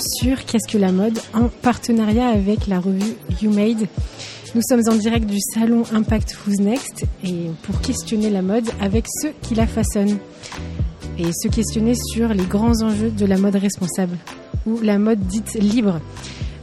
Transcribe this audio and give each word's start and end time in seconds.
sur 0.00 0.44
Qu'est-ce 0.44 0.70
que 0.70 0.78
la 0.78 0.92
mode 0.92 1.18
en 1.34 1.48
partenariat 1.48 2.28
avec 2.28 2.66
la 2.66 2.80
revue 2.80 3.16
You 3.40 3.50
Made. 3.50 3.86
Nous 4.54 4.60
sommes 4.68 4.82
en 4.88 4.94
direct 4.94 5.26
du 5.26 5.38
salon 5.54 5.84
Impact 5.92 6.36
Who's 6.36 6.58
Next 6.58 7.04
et 7.24 7.50
pour 7.62 7.80
questionner 7.80 8.30
la 8.30 8.42
mode 8.42 8.68
avec 8.80 9.06
ceux 9.20 9.32
qui 9.42 9.54
la 9.54 9.66
façonnent 9.66 10.18
et 11.18 11.32
se 11.32 11.48
questionner 11.48 11.94
sur 11.94 12.28
les 12.28 12.44
grands 12.44 12.82
enjeux 12.82 13.10
de 13.10 13.26
la 13.26 13.38
mode 13.38 13.56
responsable 13.56 14.16
ou 14.66 14.80
la 14.80 14.98
mode 14.98 15.20
dite 15.20 15.54
libre. 15.54 16.00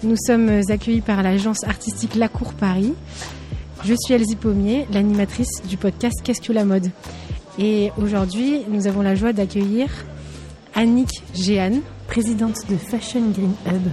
Nous 0.03 0.17
sommes 0.17 0.61
accueillis 0.69 1.01
par 1.01 1.23
l'agence 1.23 1.63
artistique 1.63 2.15
La 2.15 2.27
Cour 2.27 2.53
Paris. 2.53 2.93
Je 3.83 3.93
suis 3.97 4.13
Elsie 4.13 4.35
Pommier, 4.35 4.87
l'animatrice 4.91 5.61
du 5.67 5.77
podcast 5.77 6.19
Qu'est-ce 6.23 6.41
que 6.41 6.53
la 6.53 6.65
mode 6.65 6.89
Et 7.57 7.91
aujourd'hui, 7.97 8.61
nous 8.69 8.87
avons 8.87 9.01
la 9.01 9.15
joie 9.15 9.33
d'accueillir 9.33 9.89
Annick 10.75 11.21
Géane, 11.33 11.81
présidente 12.13 12.69
de 12.69 12.77
Fashion 12.77 13.21
Green 13.31 13.55
Hub. 13.65 13.87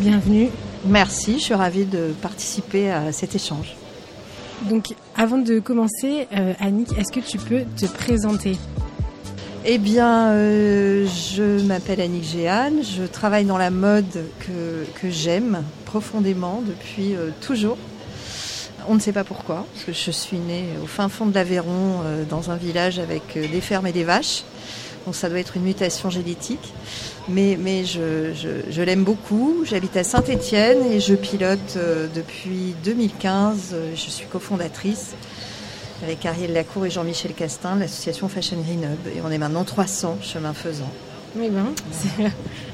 Bienvenue. 0.00 0.48
Merci, 0.86 1.34
je 1.34 1.44
suis 1.44 1.54
ravie 1.54 1.84
de 1.84 2.12
participer 2.20 2.90
à 2.90 3.12
cet 3.12 3.36
échange. 3.36 3.76
Donc, 4.68 4.86
avant 5.16 5.38
de 5.38 5.60
commencer, 5.60 6.26
euh, 6.34 6.52
Annick, 6.58 6.88
est-ce 6.98 7.12
que 7.12 7.20
tu 7.20 7.38
peux 7.38 7.62
te 7.76 7.86
présenter? 7.86 8.56
Eh 9.64 9.78
bien, 9.78 10.30
euh, 10.32 11.06
je 11.06 11.64
m'appelle 11.64 12.00
Annick 12.00 12.24
Géane, 12.24 12.82
je 12.82 13.04
travaille 13.04 13.44
dans 13.44 13.58
la 13.58 13.70
mode 13.70 14.24
que, 14.40 14.84
que 15.00 15.08
j'aime 15.08 15.62
profondément 15.84 16.64
depuis 16.66 17.14
euh, 17.14 17.30
toujours. 17.40 17.78
On 18.88 18.96
ne 18.96 19.00
sait 19.00 19.12
pas 19.12 19.22
pourquoi, 19.22 19.64
parce 19.72 19.84
que 19.84 19.92
je 19.92 20.10
suis 20.10 20.38
née 20.38 20.64
au 20.82 20.86
fin 20.86 21.08
fond 21.08 21.26
de 21.26 21.34
l'Aveyron, 21.36 22.00
euh, 22.04 22.24
dans 22.28 22.50
un 22.50 22.56
village 22.56 22.98
avec 22.98 23.34
des 23.34 23.60
fermes 23.60 23.86
et 23.86 23.92
des 23.92 24.02
vaches. 24.02 24.42
Donc 25.06 25.14
ça 25.14 25.28
doit 25.28 25.38
être 25.38 25.56
une 25.56 25.62
mutation 25.62 26.10
génétique. 26.10 26.72
Mais, 27.28 27.56
mais 27.58 27.84
je, 27.84 28.32
je, 28.34 28.48
je 28.70 28.82
l'aime 28.82 29.04
beaucoup. 29.04 29.64
J'habite 29.64 29.96
à 29.96 30.04
Saint-Étienne 30.04 30.78
et 30.90 31.00
je 31.00 31.14
pilote 31.14 31.58
euh, 31.76 32.06
depuis 32.14 32.74
2015. 32.84 33.70
Euh, 33.72 33.92
Je 33.94 34.10
suis 34.10 34.26
cofondatrice 34.26 35.14
avec 36.02 36.24
Ariel 36.26 36.52
Lacour 36.52 36.86
et 36.86 36.90
Jean-Michel 36.90 37.34
Castin 37.34 37.76
de 37.76 37.80
l'association 37.80 38.28
Fashion 38.28 38.56
Green 38.60 38.82
Hub. 38.82 39.16
Et 39.16 39.20
on 39.24 39.30
est 39.30 39.38
maintenant 39.38 39.64
300 39.64 40.18
chemin 40.22 40.54
faisant. 40.54 40.90
Oui, 41.36 41.48
ben, 41.50 41.66
c'est 41.92 42.32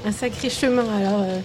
un 0.08 0.12
sacré 0.12 0.48
chemin. 0.48 0.84
Alors, 0.96 1.22
euh, 1.22 1.38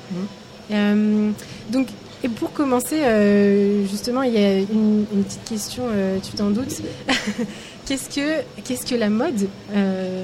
euh, 0.72 1.32
donc, 1.70 1.88
et 2.24 2.30
pour 2.30 2.54
commencer, 2.54 3.00
euh, 3.02 3.86
justement, 3.88 4.22
il 4.22 4.34
y 4.34 4.38
a 4.38 4.60
une, 4.60 5.06
petite 5.24 5.44
question, 5.44 5.84
euh, 5.88 6.20
tu 6.22 6.34
t'en 6.34 6.52
doutes. 6.52 6.82
qu'est-ce 7.86 8.10
que 8.10 8.88
que 8.88 8.96
la 8.96 9.10
mode 9.10 9.48
euh, 9.74 10.24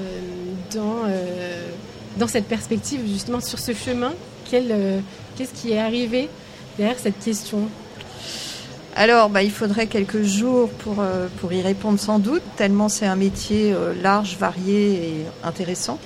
dans 0.72 1.02
dans 2.18 2.28
cette 2.28 2.46
perspective, 2.46 3.00
justement, 3.06 3.40
sur 3.40 3.58
ce 3.58 3.72
chemin? 3.72 4.12
Qu'est-ce 4.48 5.52
qui 5.54 5.72
est 5.72 5.78
arrivé 5.78 6.28
derrière 6.76 6.98
cette 6.98 7.18
question? 7.18 7.68
Alors, 8.94 9.28
bah, 9.28 9.42
il 9.42 9.50
faudrait 9.50 9.86
quelques 9.86 10.22
jours 10.22 10.68
pour, 10.70 11.04
pour 11.40 11.52
y 11.52 11.62
répondre 11.62 12.00
sans 12.00 12.18
doute, 12.18 12.42
tellement 12.56 12.88
c'est 12.88 13.06
un 13.06 13.14
métier 13.14 13.74
large, 14.02 14.36
varié 14.38 14.94
et 14.94 15.14
intéressant. 15.44 15.98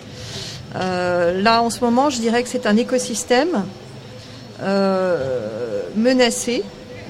Là, 0.75 1.63
en 1.63 1.71
ce 1.71 1.81
moment, 1.81 2.11
je 2.11 2.19
dirais 2.19 2.43
que 2.43 2.49
c'est 2.49 2.67
un 2.67 2.77
écosystème 2.77 3.65
menacé, 5.97 6.63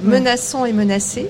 menaçant 0.03 0.65
et 0.65 0.73
menacé. 0.73 1.29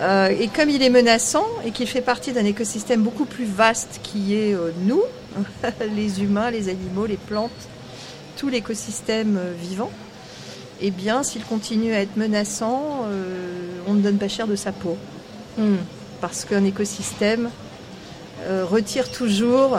Euh, 0.00 0.28
et 0.28 0.46
comme 0.46 0.70
il 0.70 0.82
est 0.82 0.90
menaçant 0.90 1.46
et 1.64 1.72
qu'il 1.72 1.88
fait 1.88 2.00
partie 2.00 2.32
d'un 2.32 2.44
écosystème 2.44 3.02
beaucoup 3.02 3.24
plus 3.24 3.46
vaste 3.46 3.98
qui 4.04 4.34
est 4.36 4.54
euh, 4.54 4.70
nous, 4.82 5.02
les 5.96 6.22
humains, 6.22 6.50
les 6.52 6.68
animaux, 6.68 7.06
les 7.06 7.16
plantes, 7.16 7.50
tout 8.36 8.48
l'écosystème 8.48 9.36
euh, 9.36 9.52
vivant, 9.60 9.90
eh 10.80 10.92
bien, 10.92 11.24
s'il 11.24 11.44
continue 11.44 11.92
à 11.92 12.00
être 12.00 12.16
menaçant, 12.16 13.06
euh, 13.08 13.80
on 13.88 13.94
ne 13.94 14.00
donne 14.00 14.18
pas 14.18 14.28
cher 14.28 14.46
de 14.46 14.54
sa 14.54 14.70
peau. 14.70 14.96
Hmm. 15.56 15.76
Parce 16.20 16.44
qu'un 16.44 16.64
écosystème 16.64 17.50
euh, 18.46 18.64
retire 18.64 19.10
toujours 19.10 19.78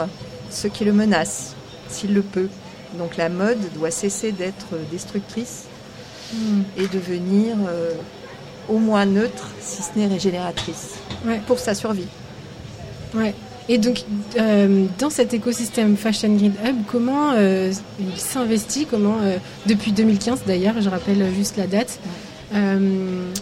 ce 0.50 0.68
qui 0.68 0.84
le 0.84 0.92
menace, 0.92 1.54
s'il 1.88 2.12
le 2.12 2.20
peut. 2.20 2.48
Donc 2.98 3.16
la 3.16 3.28
mode 3.28 3.58
doit 3.74 3.90
cesser 3.90 4.32
d'être 4.32 4.66
destructrice 4.90 5.64
Hmm. 6.32 6.62
et 6.76 6.86
devenir 6.86 7.56
euh, 7.68 7.90
au 8.68 8.78
moins 8.78 9.04
neutre, 9.04 9.48
si 9.60 9.82
ce 9.82 9.98
n'est 9.98 10.06
régénératrice, 10.06 10.90
Ouais. 11.26 11.40
pour 11.48 11.58
sa 11.58 11.74
survie. 11.74 12.06
Ouais. 13.16 13.34
Et 13.68 13.78
donc, 13.78 14.04
euh, 14.38 14.86
dans 15.00 15.10
cet 15.10 15.34
écosystème 15.34 15.96
Fashion 15.96 16.32
Grid 16.36 16.52
Hub, 16.64 16.76
comment 16.86 17.32
euh, 17.32 17.72
il 17.98 18.16
s'investit 18.20 18.86
Comment, 18.88 19.16
euh, 19.22 19.38
depuis 19.66 19.90
2015 19.90 20.42
d'ailleurs, 20.46 20.80
je 20.80 20.88
rappelle 20.88 21.26
juste 21.34 21.56
la 21.56 21.66
date, 21.66 21.98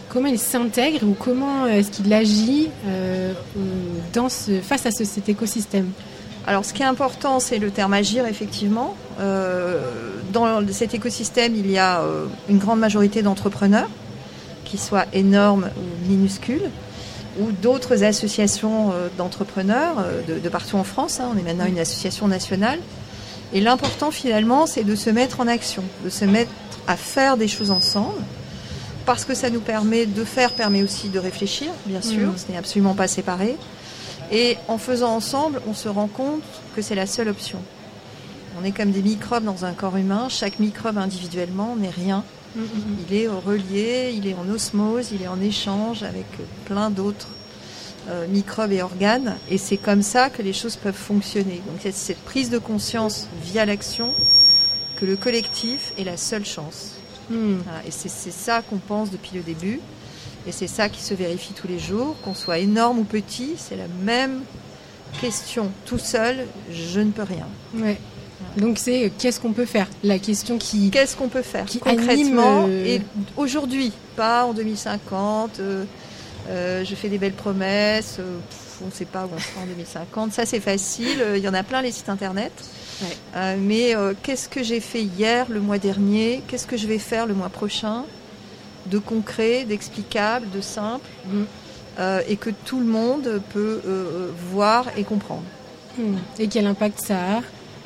comment 0.08 0.28
il 0.28 0.38
s'intègre 0.38 1.06
ou 1.06 1.14
comment 1.19 1.66
est-ce 1.66 1.91
qu'il 1.91 2.10
agit 2.12 2.69
dans 4.14 4.31
ce, 4.31 4.60
face 4.62 4.87
à 4.87 4.91
ce- 4.91 5.04
cet 5.04 5.28
écosystème? 5.28 5.91
Alors, 6.48 6.64
ce 6.64 6.72
qui 6.72 6.81
est 6.82 6.86
important, 6.86 7.41
c'est 7.41 7.59
le 7.59 7.70
terme 7.70 7.92
agir, 7.92 8.25
effectivement. 8.25 8.94
Euh, 9.20 9.82
dans 10.32 10.66
cet 10.72 10.94
écosystème, 10.94 11.54
il 11.54 11.70
y 11.70 11.76
a 11.76 12.00
euh, 12.00 12.25
une 12.48 12.56
grande 12.56 12.81
majorité 12.81 13.20
d'entrepreneurs, 13.20 13.91
qui 14.64 14.78
soient 14.78 15.04
énormes 15.12 15.69
ou 15.76 16.08
minuscules, 16.10 16.70
ou 17.38 17.53
d'autres 17.53 18.03
associations 18.03 18.92
euh, 18.92 19.08
d'entrepreneurs 19.19 19.97
de, 20.26 20.38
de 20.38 20.48
partout 20.48 20.76
en 20.76 20.84
France. 20.84 21.20
hein. 21.20 21.28
On 21.34 21.38
est 21.38 21.42
maintenant 21.42 21.66
une 21.66 21.78
association 21.78 22.28
nationale. 22.28 22.78
Et 23.53 23.60
l'important, 23.60 24.10
finalement, 24.10 24.66
c'est 24.66 24.84
de 24.84 24.94
se 24.94 25.10
mettre 25.10 25.41
en 25.41 25.48
action, 25.48 25.84
de 26.03 26.08
se 26.08 26.25
mettre 26.25 26.50
à 26.87 26.97
faire 26.97 27.37
des 27.37 27.48
choses 27.48 27.70
ensemble, 27.70 28.22
parce 29.04 29.26
que 29.26 29.34
ça 29.34 29.50
nous 29.50 29.60
permet 29.60 30.06
de 30.06 30.25
faire, 30.25 30.53
permet 30.53 30.82
aussi 30.82 31.10
de 31.10 31.19
réfléchir, 31.19 31.69
bien 31.84 32.00
sûr, 32.03 32.28
Mhm. 32.28 32.38
ce 32.38 32.50
n'est 32.53 32.58
absolument 32.58 32.94
pas 32.94 33.06
séparé. 33.08 33.56
Et 34.30 34.56
en 34.68 34.78
faisant 34.78 35.14
ensemble, 35.14 35.60
on 35.66 35.74
se 35.74 35.88
rend 35.88 36.08
compte 36.08 36.42
que 36.76 36.82
c'est 36.82 36.94
la 36.94 37.06
seule 37.06 37.28
option. 37.28 37.58
On 38.60 38.64
est 38.64 38.72
comme 38.72 38.90
des 38.90 39.02
microbes 39.02 39.44
dans 39.44 39.64
un 39.64 39.72
corps 39.72 39.96
humain. 39.96 40.28
Chaque 40.28 40.58
microbe 40.58 40.98
individuellement 40.98 41.76
n'est 41.76 41.90
rien. 41.90 42.24
Il 43.08 43.14
est 43.14 43.28
relié, 43.28 44.12
il 44.16 44.26
est 44.26 44.34
en 44.34 44.48
osmose, 44.48 45.10
il 45.12 45.22
est 45.22 45.28
en 45.28 45.40
échange 45.40 46.02
avec 46.02 46.26
plein 46.64 46.90
d'autres 46.90 47.28
euh, 48.08 48.26
microbes 48.26 48.72
et 48.72 48.82
organes. 48.82 49.36
Et 49.50 49.58
c'est 49.58 49.76
comme 49.76 50.02
ça 50.02 50.30
que 50.30 50.42
les 50.42 50.52
choses 50.52 50.76
peuvent 50.76 50.94
fonctionner. 50.94 51.62
Donc 51.66 51.76
c'est 51.80 51.92
cette 51.92 52.24
prise 52.24 52.50
de 52.50 52.58
conscience 52.58 53.28
via 53.42 53.64
l'action 53.64 54.12
que 54.96 55.06
le 55.06 55.16
collectif 55.16 55.92
est 55.98 56.04
la 56.04 56.16
seule 56.16 56.44
chance. 56.44 56.94
Voilà, 57.62 57.86
et 57.86 57.90
c'est 57.90 58.08
ça 58.08 58.62
qu'on 58.62 58.78
pense 58.78 59.10
depuis 59.10 59.32
le 59.34 59.42
début. 59.42 59.80
Et 60.47 60.53
c'est 60.53 60.66
ça 60.66 60.88
qui 60.88 61.03
se 61.03 61.15
vérifie 61.15 61.53
tous 61.53 61.69
les 61.69 61.78
jours. 61.78 62.16
Qu'on 62.22 62.34
soit 62.34 62.59
énorme 62.59 63.00
ou 63.00 63.04
petit, 63.04 63.54
c'est 63.56 63.76
la 63.76 63.88
même 64.03 64.43
question. 65.21 65.71
Tout 65.84 65.99
seul, 65.99 66.47
je 66.72 67.00
ne 67.00 67.10
peux 67.10 67.22
rien. 67.22 67.47
Ouais. 67.75 67.99
Donc, 68.56 68.78
c'est 68.78 69.06
euh, 69.06 69.09
qu'est-ce 69.16 69.41
qu'on 69.41 69.53
peut 69.53 69.66
faire? 69.66 69.88
La 70.03 70.19
question 70.19 70.59
qui. 70.59 70.91
Qu'est-ce 70.91 71.16
qu'on 71.16 71.28
peut 71.28 71.43
faire 71.43 71.65
Qui 71.65 71.78
concrètement 71.78 72.65
anime, 72.65 72.71
euh, 72.71 72.87
et 72.87 73.03
aujourd'hui, 73.37 73.93
pas 74.16 74.44
en 74.44 74.53
2050 74.53 75.60
euh, 75.60 75.84
euh, 76.49 76.84
Je 76.84 76.94
fais 76.94 77.09
des 77.09 77.19
belles 77.19 77.32
promesses. 77.32 78.16
pff, 78.16 78.82
on 78.82 78.87
ne 78.87 78.91
sait 78.93 79.05
pas 79.05 79.25
où 79.26 79.31
on 79.34 79.38
sera 79.38 79.62
en 79.62 79.66
2050. 79.66 80.32
Ça, 80.32 80.47
c'est 80.47 80.60
facile. 80.60 81.25
Il 81.37 81.43
y 81.43 81.49
en 81.49 81.55
a 81.55 81.62
plein 81.62 81.82
les 81.82 81.93
sites 81.93 82.09
internet. 82.09 82.53
Ouais. 83.03 83.56
Mais 83.56 83.94
qu'est-ce 84.22 84.49
que 84.49 84.62
j'ai 84.62 84.81
fait 84.81 85.03
hier, 85.03 85.47
le 85.49 85.60
mois 85.60 85.78
dernier? 85.78 86.43
Qu'est-ce 86.47 86.66
que 86.66 86.76
je 86.76 86.87
vais 86.87 86.99
faire 86.99 87.26
le 87.26 87.34
mois 87.34 87.49
prochain? 87.49 88.05
De 88.91 88.99
concret, 88.99 89.64
d'explicable, 89.64 90.49
de 90.50 90.61
simple, 90.61 91.06
Mhm. 91.26 91.46
euh, 91.99 92.20
et 92.29 92.37
que 92.37 92.50
tout 92.64 92.79
le 92.81 92.87
monde 92.87 93.40
peut 93.52 93.81
euh, 93.87 93.88
euh, 93.88 94.31
voir 94.52 94.87
et 94.96 95.05
comprendre. 95.05 95.43
Hmm. 95.99 96.17
Et 96.38 96.49
quel 96.49 96.67
impact 96.67 97.00
ça 97.00 97.17
a 97.17 97.40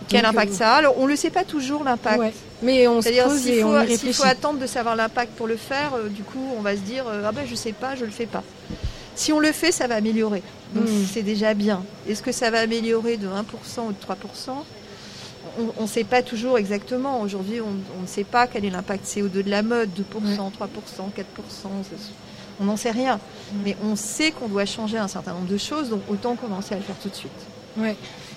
Quel 0.09 0.23
Donc, 0.23 0.31
impact 0.33 0.53
ça 0.53 0.73
a 0.75 0.77
Alors, 0.77 0.95
on 0.99 1.05
ne 1.05 1.11
le 1.11 1.17
sait 1.17 1.31
pas 1.31 1.45
toujours, 1.45 1.83
l'impact. 1.85 2.19
Ouais. 2.19 2.33
Mais 2.63 2.87
on 2.89 3.01
se 3.01 3.09
pose 3.09 3.41
s'il 3.41 3.51
et 3.55 3.61
faut, 3.63 3.69
on 3.69 3.77
y 3.81 3.81
s'il 3.83 3.91
réfléchit. 3.93 4.13
faut 4.19 4.27
attendre 4.29 4.59
de 4.59 4.67
savoir 4.67 4.95
l'impact 4.97 5.33
pour 5.37 5.47
le 5.47 5.57
faire, 5.57 5.93
du 6.11 6.23
coup 6.23 6.39
on 6.57 6.61
va 6.61 6.75
se 6.77 6.81
dire 6.83 7.05
ah 7.25 7.33
ben 7.33 7.45
je 7.49 7.55
sais 7.57 7.73
pas, 7.73 7.97
je 7.97 8.05
le 8.05 8.11
fais 8.13 8.27
pas. 8.27 8.43
Si 9.17 9.33
on 9.33 9.41
le 9.41 9.51
fait, 9.53 9.73
ça 9.73 9.87
va 9.89 9.97
améliorer. 9.97 10.43
Donc 10.75 10.85
Mm. 10.89 11.05
c'est 11.13 11.23
déjà 11.23 11.55
bien. 11.55 11.83
Est-ce 12.09 12.23
que 12.23 12.31
ça 12.33 12.51
va 12.51 12.61
améliorer 12.61 13.17
de 13.17 13.27
1% 13.27 13.87
ou 13.89 13.93
de 13.93 13.97
3% 14.01 14.65
On 15.79 15.83
ne 15.83 15.87
sait 15.87 16.05
pas 16.05 16.23
toujours 16.23 16.57
exactement. 16.59 17.21
Aujourd'hui, 17.21 17.61
on, 17.61 17.75
on 17.99 18.03
ne 18.03 18.07
sait 18.07 18.25
pas 18.25 18.47
quel 18.47 18.65
est 18.65 18.71
l'impact 18.71 19.05
CO2 19.07 19.43
de 19.43 19.51
la 19.51 19.63
mode, 19.63 19.91
2%, 19.91 20.51
3%, 20.51 21.11
4%, 21.15 21.69
c'est- 21.89 21.97
on 22.61 22.65
n'en 22.65 22.77
sait 22.77 22.91
rien. 22.91 23.19
Mais 23.65 23.77
on 23.85 23.97
sait 23.97 24.31
qu'on 24.31 24.47
doit 24.49 24.67
changer 24.67 24.99
un 24.99 25.09
certain 25.09 25.33
nombre 25.33 25.49
de 25.49 25.57
choses, 25.59 25.91
donc 25.91 26.03
autant 26.09 26.37
commencer 26.37 26.75
à 26.75 26.79
le 26.79 26.83
faire 26.85 26.97
tout 27.03 27.09
de 27.09 27.15
suite. 27.15 27.31
Ouais. 27.77 27.97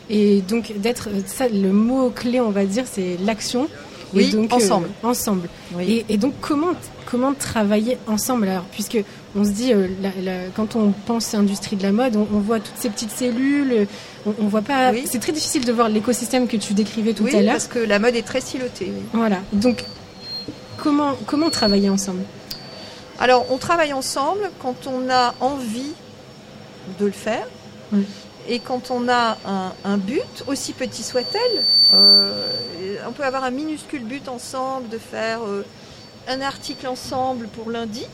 Et 0.09 0.41
donc 0.41 0.73
d'être 0.77 1.09
ça, 1.27 1.47
le 1.47 1.71
mot 1.71 2.09
clé, 2.09 2.39
on 2.39 2.49
va 2.51 2.65
dire, 2.65 2.85
c'est 2.91 3.17
l'action. 3.23 3.67
Oui, 4.13 4.29
et 4.29 4.31
donc, 4.31 4.53
ensemble. 4.53 4.89
ensemble. 5.03 5.49
Et, 5.81 6.05
et 6.09 6.17
donc 6.17 6.33
comment 6.41 6.71
comment 7.05 7.33
travailler 7.33 7.97
ensemble. 8.07 8.47
Alors 8.47 8.65
puisque 8.65 8.97
on 9.35 9.43
se 9.43 9.51
dit 9.51 9.73
euh, 9.73 10.49
quand 10.55 10.75
on 10.75 10.91
pense 10.91 11.33
industrie 11.33 11.75
de 11.75 11.83
la 11.83 11.91
mode 11.91 12.15
on, 12.15 12.39
voit 12.39 12.59
toutes 12.59 12.77
ces 12.77 12.89
petites 12.89 13.11
cellules 13.11 13.87
on, 14.25 14.47
voit 14.47 14.61
pas 14.61 14.91
c'est 15.05 15.19
très 15.19 15.31
difficile 15.31 15.65
de 15.65 15.71
voir 15.71 15.89
l'écosystème 15.89 16.47
que 16.47 16.57
tu 16.57 16.73
décrivais 16.73 17.13
tout 17.13 17.27
à 17.27 17.41
l'heure. 17.41 17.53
parce 17.53 17.67
que 17.67 17.79
la 17.79 17.99
mode 17.99 18.15
est 18.15 18.25
très 18.25 18.41
silotée 18.41 18.91
voilà. 19.13 19.37
Donc 19.53 19.83
comment 20.77 21.15
comment 21.25 21.49
travailler 21.49 21.89
ensemble? 21.89 22.23
Alors 23.19 23.45
on 23.51 23.57
travaille 23.57 23.93
ensemble 23.93 24.49
quand 24.59 24.87
on 24.87 25.09
a 25.09 25.33
envie 25.39 25.93
de 26.99 27.05
le 27.05 27.11
faire 27.11 27.47
et 28.47 28.59
quand 28.59 28.91
on 28.91 29.09
a 29.09 29.37
un, 29.83 29.97
but 29.97 30.43
aussi 30.47 30.73
petit 30.73 31.03
soit-elle 31.03 31.63
euh, 31.93 32.47
on 33.07 33.11
peut 33.11 33.23
avoir 33.23 33.43
un 33.43 33.51
minuscule 33.51 34.03
but 34.03 34.27
ensemble 34.27 34.89
de 34.89 34.97
faire 34.97 35.39
euh, 35.43 35.65
un 36.27 36.41
article 36.41 36.87
ensemble 36.87 37.47
pour 37.47 37.69
lundi, 37.69 38.05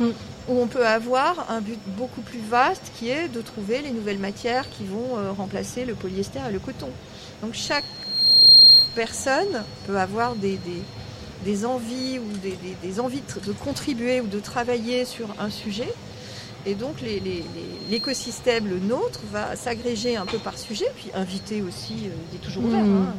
mm. 0.00 0.08
où 0.48 0.60
on 0.60 0.66
peut 0.66 0.86
avoir 0.86 1.50
un 1.50 1.60
but 1.60 1.78
beaucoup 1.96 2.20
plus 2.20 2.40
vaste 2.40 2.90
qui 2.98 3.10
est 3.10 3.28
de 3.28 3.40
trouver 3.40 3.82
les 3.82 3.90
nouvelles 3.90 4.18
matières 4.18 4.68
qui 4.70 4.84
vont 4.84 5.16
euh, 5.16 5.32
remplacer 5.32 5.84
le 5.84 5.94
polyester 5.94 6.40
et 6.48 6.52
le 6.52 6.58
coton. 6.58 6.90
Donc 7.42 7.54
chaque 7.54 7.84
personne 8.94 9.64
peut 9.86 9.98
avoir 9.98 10.34
des, 10.34 10.58
des, 11.44 11.66
envies 11.66 12.18
ou 12.18 12.36
des, 12.82 13.00
envies 13.00 13.22
de 13.46 13.52
contribuer 13.52 14.20
ou 14.20 14.26
de 14.26 14.38
travailler 14.38 15.04
sur 15.04 15.28
un 15.40 15.50
sujet. 15.50 15.92
Et 16.64 16.74
donc 16.74 16.96
l'écosystème, 17.90 18.68
le 18.68 18.78
nôtre, 18.78 19.20
va 19.32 19.56
s'agréger 19.56 20.16
un 20.16 20.26
peu 20.26 20.38
par 20.38 20.56
sujet, 20.58 20.86
puis 20.94 21.10
inviter 21.14 21.60
aussi, 21.60 21.94
euh, 22.04 22.14
il 22.30 22.36
est 22.36 22.40
toujours 22.40 22.64
ouvert, 22.64 22.84
mm. 22.84 23.06
hein, 23.08 23.14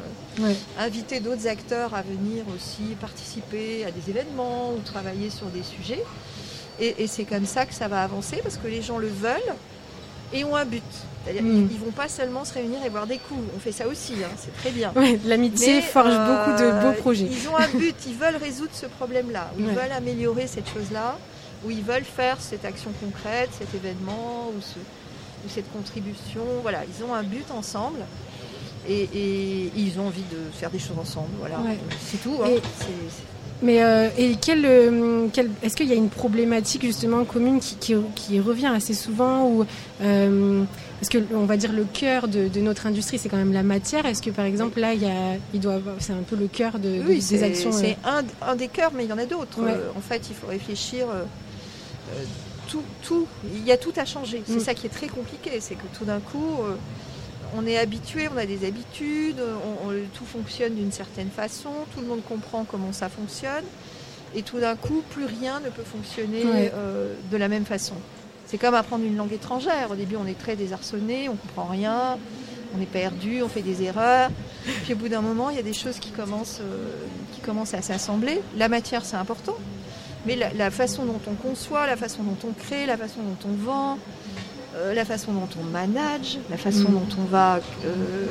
inviter 0.79 1.19
d'autres 1.19 1.47
acteurs 1.47 1.93
à 1.93 2.01
venir 2.01 2.43
aussi 2.55 2.95
participer 2.99 3.85
à 3.85 3.91
des 3.91 4.09
événements 4.09 4.73
ou 4.73 4.79
travailler 4.79 5.29
sur 5.29 5.47
des 5.47 5.63
sujets. 5.63 6.03
Et, 6.79 7.07
c'est 7.07 7.25
comme 7.25 7.45
ça 7.45 7.65
que 7.65 7.73
ça 7.73 7.87
va 7.87 8.03
avancer 8.03 8.39
parce 8.41 8.57
que 8.57 8.67
les 8.67 8.81
gens 8.81 8.97
le 8.97 9.07
veulent 9.07 9.53
et 10.33 10.43
ont 10.43 10.55
un 10.55 10.65
but. 10.65 10.83
C'est-à-dire 11.23 11.43
mm. 11.43 11.69
ils, 11.71 11.79
vont 11.79 11.91
pas 11.91 12.07
seulement 12.07 12.43
se 12.43 12.53
réunir 12.53 12.79
et 12.83 12.89
boire 12.89 13.07
des 13.07 13.19
coups. 13.19 13.39
On 13.55 13.59
fait 13.59 13.71
ça 13.71 13.87
aussi, 13.87 14.13
hein, 14.23 14.31
c'est 14.37 14.53
très 14.57 14.71
bien. 14.71 14.91
L'amitié 15.25 15.81
forge 15.81 16.15
beaucoup 16.15 16.61
de 16.61 16.81
beaux 16.81 16.87
euh, 16.87 16.93
projets. 16.93 17.29
Ils 17.31 17.47
ont 17.47 17.55
un 17.55 17.67
but, 17.67 17.95
ils 18.07 18.15
veulent 18.15 18.37
résoudre 18.37 18.73
ce 18.73 18.87
problème-là, 18.87 19.51
ils 19.57 19.65
veulent 19.65 19.91
améliorer 19.95 20.47
cette 20.47 20.67
chose-là, 20.67 21.17
ou 21.63 21.71
ils 21.71 21.83
veulent 21.83 22.03
faire 22.03 22.41
cette 22.41 22.65
action 22.65 22.91
concrète, 22.99 23.49
cet 23.57 23.73
événement 23.75 24.49
ou, 24.49 24.57
ou 24.57 25.49
cette 25.49 25.71
contribution. 25.71 26.43
Voilà, 26.63 26.79
ils 26.85 27.03
ont 27.05 27.13
un 27.13 27.23
but 27.23 27.45
ensemble. 27.51 27.99
Et, 28.87 29.71
ils 29.75 29.99
ont 29.99 30.07
envie 30.07 30.23
de 30.23 30.37
faire 30.53 30.69
des 30.69 30.79
choses 30.79 30.97
ensemble. 30.99 31.29
Voilà, 31.39 31.57
c'est 31.99 32.21
tout. 32.21 32.37
Hein. 32.43 32.49
mais 33.61 33.81
euh, 33.81 34.09
et 34.17 34.35
euh, 34.49 35.27
est-ce 35.61 35.75
qu'il 35.75 35.87
y 35.87 35.91
a 35.93 35.95
une 35.95 36.09
problématique 36.09 36.83
justement 36.83 37.23
commune 37.23 37.59
qui, 37.59 38.39
revient 38.39 38.71
assez 38.75 38.93
souvent 38.93 39.47
ou 39.47 39.65
euh, 40.01 40.63
parce 40.99 41.09
que 41.09 41.19
on 41.33 41.45
va 41.45 41.57
dire 41.57 41.71
le 41.71 41.85
cœur 41.85 42.27
de, 42.27 42.49
notre 42.59 42.87
industrie 42.87 43.17
c'est 43.17 43.29
quand 43.29 43.37
même 43.37 43.53
la 43.53 43.63
matière. 43.63 44.05
Est-ce 44.05 44.21
que 44.21 44.31
par 44.31 44.45
exemple 44.45 44.79
là 44.79 44.93
il 44.93 45.01
y 45.01 45.05
a, 45.05 45.37
il 45.53 45.59
doit 45.59 45.79
c'est 45.99 46.13
un 46.13 46.23
peu 46.27 46.35
le 46.35 46.47
cœur 46.47 46.79
de, 46.79 47.01
des 47.03 47.43
actions. 47.43 47.71
C'est 47.71 47.97
un, 48.03 48.55
des 48.55 48.67
cœurs, 48.67 48.91
mais 48.93 49.05
il 49.05 49.09
y 49.09 49.13
en 49.13 49.17
a 49.17 49.25
d'autres. 49.25 49.59
en 49.95 50.01
fait, 50.01 50.27
il 50.29 50.35
faut 50.35 50.47
réfléchir. 50.47 51.07
tout, 52.67 52.83
tout, 53.01 53.27
il 53.55 53.65
y 53.65 53.71
a 53.71 53.77
tout 53.77 53.93
à 53.95 54.05
changer. 54.05 54.43
C'est 54.45 54.55
mm. 54.55 54.59
ça 54.59 54.73
qui 54.73 54.87
est 54.87 54.89
très 54.89 55.07
compliqué, 55.07 55.51
c'est 55.59 55.75
que 55.75 55.87
tout 55.97 56.05
d'un 56.05 56.19
coup 56.19 56.57
on 57.55 57.65
est 57.65 57.77
habitué, 57.77 58.27
on 58.33 58.37
a 58.37 58.45
des 58.45 58.65
habitudes, 58.65 59.41
tout 60.13 60.25
fonctionne 60.25 60.75
d'une 60.75 60.91
certaine 60.91 61.29
façon, 61.29 61.71
tout 61.93 62.01
le 62.01 62.07
monde 62.07 62.23
comprend 62.23 62.65
comment 62.65 62.91
ça 62.93 63.09
fonctionne, 63.09 63.63
et 64.35 64.41
tout 64.41 64.59
d'un 64.59 64.75
coup, 64.75 65.03
plus 65.09 65.25
rien 65.25 65.59
ne 65.59 65.69
peut 65.69 65.83
fonctionner 65.83 66.43
euh, 66.45 67.13
de 67.31 67.37
la 67.37 67.47
même 67.47 67.65
façon. 67.65 67.95
C'est 68.45 68.57
comme 68.57 68.73
apprendre 68.73 69.05
une 69.05 69.15
langue 69.15 69.33
étrangère. 69.33 69.91
Au 69.91 69.95
début, 69.95 70.15
on 70.15 70.27
est 70.27 70.37
très 70.37 70.55
désarçonné, 70.55 71.29
on 71.29 71.35
comprend 71.35 71.65
rien, 71.65 72.17
on 72.77 72.81
est 72.81 72.87
perdu, 72.87 73.41
on 73.43 73.47
fait 73.47 73.61
des 73.61 73.83
erreurs. 73.83 74.29
Puis 74.83 74.93
au 74.93 74.95
bout 74.95 75.09
d'un 75.09 75.21
moment, 75.21 75.49
il 75.49 75.55
y 75.55 75.59
a 75.59 75.63
des 75.63 75.73
choses 75.73 75.99
qui 75.99 76.11
commencent, 76.11 76.59
euh, 76.61 76.91
qui 77.33 77.41
commencent 77.41 77.73
à 77.73 77.81
s'assembler. 77.81 78.41
La 78.57 78.69
matière, 78.69 79.05
c'est 79.05 79.15
important, 79.15 79.57
mais 80.25 80.35
la, 80.35 80.71
façon 80.71 81.05
dont 81.05 81.21
on 81.27 81.35
conçoit, 81.35 81.85
la 81.85 81.97
façon 81.97 82.23
dont 82.23 82.37
on 82.47 82.53
crée, 82.53 82.85
la 82.85 82.97
façon 82.97 83.19
dont 83.21 83.49
on 83.49 83.53
vend, 83.53 83.97
euh, 84.75 84.93
la 84.93 85.05
façon 85.05 85.33
dont 85.33 85.49
on 85.61 85.63
manage, 85.65 86.39
la 86.49 86.57
façon 86.57 86.89
mm. 86.89 86.93
dont 86.93 87.07
on 87.19 87.25
va 87.25 87.59
euh, 87.85 88.25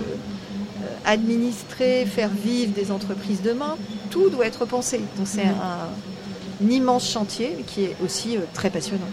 administrer, 1.05 2.05
faire 2.05 2.31
vivre 2.31 2.73
des 2.73 2.91
entreprises 2.91 3.43
demain, 3.43 3.77
tout 4.11 4.29
doit 4.29 4.47
être 4.47 4.65
pensé. 4.67 5.01
Donc 5.17 5.27
c'est 5.27 5.45
mm. 5.45 5.61
un, 5.63 6.69
immense 6.69 7.11
chantier 7.11 7.65
qui 7.67 7.85
est 7.85 7.97
aussi 8.05 8.37
euh, 8.37 8.41
très 8.55 8.71
passionnant. 8.71 9.09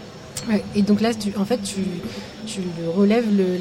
et 0.74 0.82
donc 0.82 1.00
là, 1.00 1.14
tu, 1.14 1.32
en 1.36 1.44
fait, 1.44 1.62
tu, 1.62 1.82
tu 2.46 2.60
relèves 2.96 3.26
le, 3.36 3.58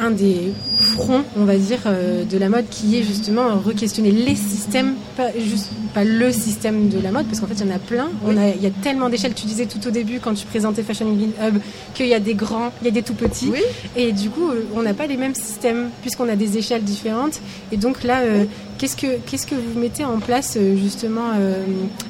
un 0.00 0.10
des 0.10 0.52
fronts, 0.78 1.24
on 1.36 1.44
va 1.44 1.56
dire, 1.56 1.80
euh, 1.86 2.24
de 2.24 2.38
la 2.38 2.48
mode 2.48 2.68
qui 2.70 2.96
est 2.96 3.02
justement 3.02 3.48
re-questionner 3.58 4.12
les 4.12 4.36
systèmes, 4.36 4.94
pas, 5.16 5.30
juste, 5.38 5.70
pas 5.92 6.04
le 6.04 6.30
système 6.32 6.88
de 6.88 7.00
la 7.00 7.10
mode, 7.10 7.26
parce 7.26 7.40
qu'en 7.40 7.46
fait, 7.46 7.54
il 7.54 7.66
y 7.66 7.72
en 7.72 7.74
a 7.74 7.78
plein. 7.78 8.08
On 8.24 8.36
a, 8.36 8.48
il 8.48 8.62
y 8.62 8.66
a 8.66 8.70
tellement 8.70 9.08
d'échelles. 9.08 9.34
Tu 9.34 9.46
disais 9.46 9.66
tout 9.66 9.84
au 9.86 9.90
début, 9.90 10.20
quand 10.20 10.34
tu 10.34 10.46
présentais 10.46 10.82
Fashion 10.82 11.12
Green 11.12 11.32
Hub, 11.42 11.58
qu'il 11.94 12.06
y 12.06 12.14
a 12.14 12.20
des 12.20 12.34
grands, 12.34 12.72
il 12.80 12.86
y 12.86 12.88
a 12.88 12.92
des 12.92 13.02
tout 13.02 13.14
petits. 13.14 13.52
Et 13.96 14.12
du 14.12 14.30
coup, 14.30 14.50
euh, 14.50 14.64
on 14.74 14.82
n'a 14.82 14.94
pas 14.94 15.06
les 15.06 15.16
mêmes 15.16 15.34
systèmes, 15.34 15.90
puisqu'on 16.02 16.28
a 16.28 16.36
des 16.36 16.58
échelles 16.58 16.84
différentes. 16.84 17.40
Et 17.72 17.76
donc 17.76 18.04
là, 18.04 18.20
euh, 18.20 18.44
qu'est-ce, 18.78 18.96
que, 18.96 19.18
qu'est-ce 19.26 19.46
que 19.46 19.56
vous 19.56 19.78
mettez 19.78 20.04
en 20.04 20.18
place, 20.20 20.56
justement, 20.76 21.32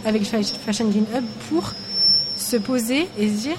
avec 0.04 0.24
Fashion 0.24 0.88
Green 0.88 1.06
Hub 1.16 1.24
pour 1.48 1.72
se 2.36 2.56
poser 2.56 3.06
et 3.18 3.28
se 3.28 3.42
dire 3.42 3.56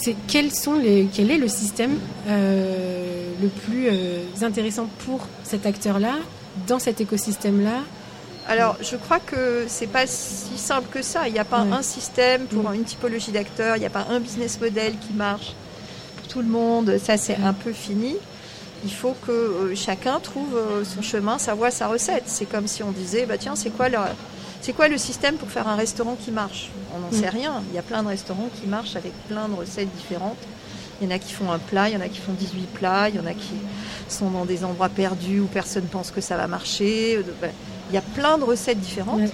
c'est 0.00 0.14
quels 0.26 0.52
sont 0.52 0.74
les, 0.74 1.08
quel 1.12 1.30
est 1.30 1.38
le 1.38 1.48
système 1.48 1.98
euh, 2.28 3.32
le 3.40 3.48
plus 3.48 3.88
euh, 3.88 4.22
intéressant 4.42 4.88
pour 5.04 5.26
cet 5.42 5.66
acteur-là, 5.66 6.14
dans 6.66 6.78
cet 6.78 7.00
écosystème-là? 7.00 7.80
Alors, 8.46 8.76
je 8.80 8.96
crois 8.96 9.18
que 9.18 9.66
c'est 9.68 9.88
pas 9.88 10.06
si 10.06 10.56
simple 10.56 10.88
que 10.90 11.02
ça. 11.02 11.28
Il 11.28 11.34
n'y 11.34 11.38
a 11.38 11.44
pas 11.44 11.58
un 11.58 11.82
système 11.82 12.46
pour 12.46 12.70
mm. 12.70 12.74
une 12.74 12.84
typologie 12.84 13.32
d'acteurs, 13.32 13.76
il 13.76 13.80
n'y 13.80 13.86
a 13.86 13.90
pas 13.90 14.06
un 14.08 14.20
business 14.20 14.60
model 14.60 14.94
qui 14.98 15.12
marche 15.12 15.54
pour 16.16 16.28
tout 16.28 16.40
le 16.40 16.48
monde. 16.48 16.96
Ça, 17.02 17.16
c'est 17.16 17.36
un 17.36 17.52
peu 17.52 17.72
fini. 17.72 18.16
Il 18.84 18.92
faut 18.92 19.16
que 19.26 19.32
euh, 19.32 19.74
chacun 19.74 20.20
trouve 20.20 20.56
son 20.84 21.02
chemin, 21.02 21.38
sa 21.38 21.54
voie, 21.54 21.72
sa 21.72 21.88
recette. 21.88 22.24
C'est 22.26 22.46
comme 22.46 22.68
si 22.68 22.82
on 22.84 22.92
disait, 22.92 23.26
bah 23.26 23.36
tiens, 23.36 23.56
c'est 23.56 23.70
quoi 23.70 23.88
leur, 23.88 24.06
c'est 24.60 24.72
quoi 24.72 24.88
le 24.88 24.98
système 24.98 25.36
pour 25.36 25.50
faire 25.50 25.68
un 25.68 25.76
restaurant 25.76 26.16
qui 26.22 26.30
marche? 26.30 26.70
On 26.96 27.00
n'en 27.00 27.12
sait 27.12 27.30
mm. 27.30 27.36
rien. 27.36 27.62
Il 27.70 27.76
y 27.76 27.78
a 27.78 27.82
plein 27.82 28.02
de 28.02 28.08
restaurants 28.08 28.48
qui 28.60 28.66
marchent 28.66 28.96
avec 28.96 29.12
plein 29.28 29.48
de 29.48 29.54
recettes 29.54 29.94
différentes. 29.96 30.38
Il 31.00 31.08
y 31.08 31.12
en 31.12 31.14
a 31.14 31.18
qui 31.18 31.32
font 31.32 31.52
un 31.52 31.58
plat, 31.58 31.88
il 31.88 31.94
y 31.94 31.96
en 31.96 32.00
a 32.00 32.08
qui 32.08 32.18
font 32.18 32.32
18 32.32 32.62
plats, 32.74 33.08
il 33.08 33.16
y 33.16 33.20
en 33.20 33.26
a 33.26 33.32
qui 33.32 33.54
sont 34.08 34.30
dans 34.30 34.44
des 34.44 34.64
endroits 34.64 34.88
perdus 34.88 35.40
où 35.40 35.46
personne 35.46 35.84
pense 35.84 36.10
que 36.10 36.20
ça 36.20 36.36
va 36.36 36.48
marcher. 36.48 37.22
Ben, 37.40 37.50
il 37.90 37.94
y 37.94 37.98
a 37.98 38.02
plein 38.02 38.36
de 38.36 38.44
recettes 38.44 38.80
différentes. 38.80 39.30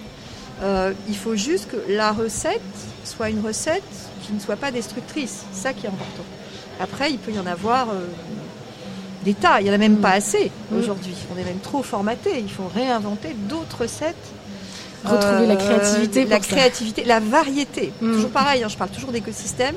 Euh, 0.63 0.93
il 1.09 1.17
faut 1.17 1.37
juste 1.37 1.71
que 1.71 1.93
la 1.93 2.13
recette 2.13 2.61
soit 3.05 3.31
une 3.31 3.45
recette 3.45 3.83
qui 4.23 4.33
ne 4.33 4.41
soit 4.41 4.57
pas 4.57 4.71
destructrice. 4.71 5.45
C'est 5.53 5.63
ça 5.63 5.73
qui 5.73 5.87
est 5.87 5.89
important. 5.89 6.25
Après, 6.81 7.11
il 7.11 7.19
peut 7.19 7.33
y 7.33 7.39
en 7.39 7.47
avoir 7.47 7.89
euh, 7.91 8.07
des 9.25 9.35
tas. 9.35 9.61
Il 9.61 9.65
n'y 9.65 9.71
en 9.71 9.75
a 9.75 9.79
même 9.79 9.97
mm. 9.99 10.01
pas 10.01 10.11
assez 10.11 10.53
mm. 10.71 10.79
aujourd'hui. 10.79 11.15
On 11.35 11.39
est 11.39 11.45
même 11.45 11.61
trop 11.61 11.83
formaté. 11.83 12.39
Il 12.39 12.51
faut 12.51 12.71
réinventer 12.73 13.35
d'autres 13.49 13.83
recettes 13.83 14.33
Retrouver 15.05 15.47
la 15.47 15.57
créativité. 15.57 16.25
la 16.25 16.41
créativité, 16.41 17.05
la 17.05 17.21
variété. 17.21 17.93
Mm. 18.01 18.15
Toujours 18.15 18.31
pareil, 18.31 18.63
hein, 18.63 18.69
je 18.69 18.77
parle 18.77 18.91
toujours 18.91 19.13
d'écosystème. 19.13 19.75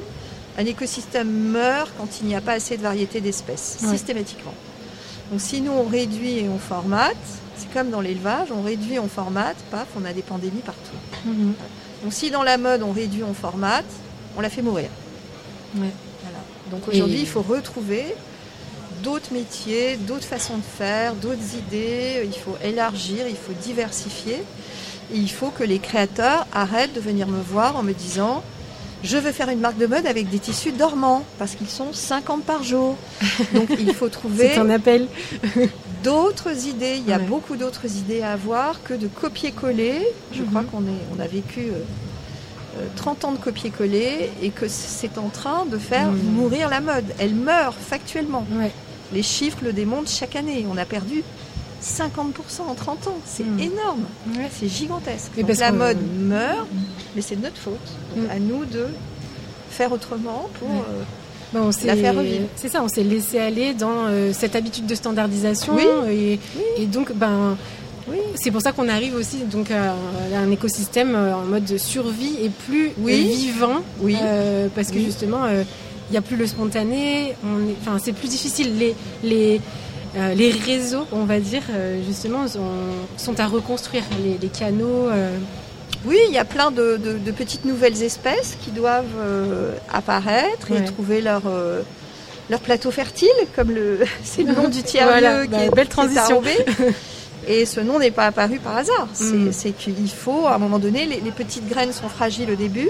Un 0.58 0.66
écosystème 0.66 1.30
meurt 1.30 1.92
quand 1.98 2.08
il 2.22 2.28
n'y 2.28 2.36
a 2.36 2.42
pas 2.42 2.54
assez 2.54 2.78
de 2.78 2.82
variété 2.82 3.22
d'espèces, 3.22 3.78
systématiquement. 3.80 4.54
Donc 5.32 5.42
si 5.42 5.62
nous 5.62 5.72
on 5.72 5.84
réduit 5.84 6.40
et 6.40 6.50
on 6.50 6.58
formate, 6.58 7.16
c'est 7.58 7.72
comme 7.72 7.90
dans 7.90 8.02
l'élevage, 8.02 8.48
on 8.52 8.64
réduit, 8.64 8.98
on 8.98 9.08
formate, 9.08 9.58
paf, 9.70 9.88
on 10.00 10.06
a 10.06 10.14
des 10.14 10.22
pandémies 10.22 10.62
partout. 10.66 11.28
Mm-hmm. 11.28 12.04
Donc 12.04 12.14
si 12.14 12.32
dans 12.32 12.44
la 12.44 12.58
mode 12.58 12.82
on 12.82 12.92
réduit, 12.92 13.24
on 13.24 13.34
formate, 13.34 13.86
on 14.36 14.42
la 14.42 14.50
fait 14.50 14.62
mourir. 14.62 14.90
Donc 16.72 16.88
aujourd'hui, 16.88 17.20
il 17.20 17.28
faut 17.28 17.42
retrouver 17.42 18.16
d'autres 19.04 19.32
métiers, 19.32 19.98
d'autres 19.98 20.26
façons 20.26 20.58
de 20.58 20.64
faire, 20.64 21.14
d'autres 21.14 21.56
idées, 21.56 22.24
il 22.26 22.34
faut 22.34 22.58
élargir, 22.64 23.28
il 23.28 23.36
faut 23.36 23.54
diversifier 23.62 24.42
il 25.14 25.30
faut 25.30 25.50
que 25.50 25.64
les 25.64 25.80
créateurs 25.80 26.46
arrêtent 26.54 26.94
de 26.94 27.00
venir 27.00 27.28
me 27.28 27.42
voir 27.42 27.76
en 27.78 27.84
me 27.84 27.94
disant 27.94 28.44
je 29.04 29.18
veux 29.18 29.32
faire 29.32 29.50
une 29.50 29.60
marque 29.60 29.78
de 29.78 29.86
mode 29.86 30.08
avec 30.08 30.30
des 30.30 30.40
tissus 30.40 30.72
dormants 30.72 31.24
parce 31.38 31.56
qu'ils 31.56 31.70
sont 31.70 31.94
50 31.94 32.44
par 32.44 32.64
jour. 32.64 32.98
Donc 33.54 33.70
il 33.80 33.94
faut 33.94 34.10
trouver 34.20 34.56
un 34.56 34.70
appel. 34.70 35.08
d'autres 36.04 36.66
idées. 36.68 36.96
Il 36.98 37.08
y 37.08 37.14
a 37.14 37.20
beaucoup 37.20 37.56
d'autres 37.56 37.86
idées 37.86 38.22
à 38.22 38.34
avoir 38.34 38.82
que 38.84 38.94
de 38.94 39.08
copier-coller. 39.08 40.02
Je 40.34 40.44
crois 40.44 40.62
mhm. 40.62 40.68
qu'on 40.68 40.84
on 41.16 41.20
a 41.20 41.28
vécu 41.28 41.68
30 42.96 43.18
euh, 43.18 43.28
euh, 43.28 43.30
ans 43.30 43.32
de 43.34 43.38
copier-coller 43.38 44.32
et 44.42 44.50
que 44.50 44.68
c'est 44.68 45.18
en 45.18 45.30
train 45.30 45.66
de 45.66 45.78
faire 45.78 46.12
mhm. 46.12 46.34
mourir 46.34 46.70
la 46.70 46.82
mode. 46.82 47.06
Elle 47.20 47.36
meurt 47.36 47.78
factuellement. 47.80 48.46
Les 49.14 49.24
chiffres 49.24 49.60
le 49.64 49.74
démontrent 49.74 50.12
chaque 50.12 50.36
année. 50.36 50.66
On 50.70 50.78
a 50.78 50.86
perdu 50.86 51.24
50% 51.82 52.62
en 52.70 52.74
30 52.76 53.08
ans. 53.08 53.18
C'est 53.26 53.44
Mm. 53.44 53.60
énorme. 53.60 54.04
Ouais. 54.36 54.50
C'est 54.52 54.68
gigantesque. 54.68 55.32
Parce 55.46 55.60
la 55.60 55.72
mode 55.72 55.98
meurt, 56.20 56.68
mais 57.16 57.22
c'est 57.22 57.36
de 57.36 57.44
notre 57.44 57.58
faute. 57.58 57.74
Donc 58.16 58.26
Mm. 58.28 58.32
à 58.32 58.40
nous 58.40 58.66
de 58.66 58.88
faire 59.70 59.92
autrement 59.92 60.50
pour. 60.60 60.70
Ouais. 60.70 60.76
euh, 60.90 61.04
Bon, 61.54 61.62
on 61.68 61.72
s'est- 61.72 61.88
La 61.88 61.96
faire 61.96 62.14
revivre. 62.14 62.44
C'est 62.58 62.68
ça, 62.68 62.84
on 62.84 62.90
s'est 62.90 63.04
laissé 63.04 63.40
aller 63.40 63.74
dans 63.74 64.08
euh, 64.08 64.34
cette 64.34 64.54
habitude 64.58 64.86
de 64.86 64.96
standardisation 64.96 65.76
Oui. 65.78 65.84
et, 66.10 66.40
Oui. 66.58 66.62
et 66.84 66.86
donc 66.88 67.14
ben 67.14 67.56
Oui. 68.10 68.18
c'est 68.36 68.52
pour 68.52 68.62
ça 68.62 68.74
qu'on 68.74 68.90
arrive 68.90 69.16
aussi 69.16 69.38
donc 69.50 69.72
à, 69.72 69.94
un 70.38 70.52
écosystème 70.52 71.16
euh, 71.16 71.36
en 71.36 71.44
mode 71.46 71.64
de 71.64 71.78
survie 71.78 72.36
et 72.44 72.50
plus 72.50 72.92
Oui. 73.00 73.14
euh, 73.14 73.34
vivant 73.38 73.76
Oui. 74.02 74.18
euh, 74.22 74.68
parce 74.76 74.90
que 74.92 75.00
justement 75.00 75.46
euh, 75.46 75.64
il 76.10 76.12
n'y 76.12 76.18
a 76.18 76.22
plus 76.22 76.36
le 76.36 76.48
spontané, 76.48 77.34
on 77.46 77.70
est- 77.70 77.76
enfin 77.82 77.98
c'est 78.04 78.12
plus 78.14 78.28
difficile 78.30 78.78
les 78.78 78.94
les 79.24 79.62
euh, 80.16 80.34
les 80.34 80.52
réseaux, 80.52 81.06
on 81.12 81.26
va 81.26 81.40
dire, 81.40 81.64
euh, 81.72 82.02
justement, 82.06 82.48
sont, 82.48 82.62
sont 83.18 83.40
à 83.40 83.48
reconstruire. 83.48 84.04
Les, 84.24 84.38
les 84.42 84.48
canaux, 84.48 85.10
euh, 85.10 85.38
Oui, 86.06 86.18
il 86.28 86.34
y 86.34 86.38
a 86.38 86.46
plein 86.46 86.72
de, 86.72 86.98
de- 86.98 87.18
de 87.18 87.32
petites 87.32 87.66
nouvelles 87.66 88.02
espèces 88.04 88.58
qui 88.64 88.72
doivent 88.72 89.06
apparaître 89.94 90.72
Ouais. 90.72 90.80
et 90.80 90.86
trouver 90.86 91.22
leur, 91.22 91.42
leur 92.50 92.60
plateau 92.60 92.92
fertile, 92.92 93.28
comme 93.56 93.72
le, 93.72 94.00
c'est 94.24 94.44
le 94.44 94.54
nom 94.54 94.68
du 94.70 94.84
tiers-lieu 94.84 95.12
Voilà, 95.12 95.48
bah, 95.48 95.64
est, 95.64 95.70
belle 95.70 95.88
qui 95.88 96.00
est 96.00 96.18
à 96.18 96.22
transition. 96.24 96.42
Et 97.50 97.66
ce 97.66 97.80
nom 97.80 97.98
n'est 97.98 98.12
pas 98.12 98.26
apparu 98.26 98.60
par 98.60 98.76
hasard. 98.76 99.08
C'est, 99.14 99.24
Mm. 99.34 99.52
c'est 99.54 99.72
qu'il 99.72 100.10
faut, 100.10 100.48
à 100.48 100.56
un 100.56 100.58
moment 100.58 100.80
donné, 100.80 101.06
les, 101.06 101.22
les 101.22 101.32
petites 101.32 101.68
graines 101.70 101.94
sont 101.94 102.10
fragiles 102.10 102.52
au 102.52 102.56
début. 102.56 102.90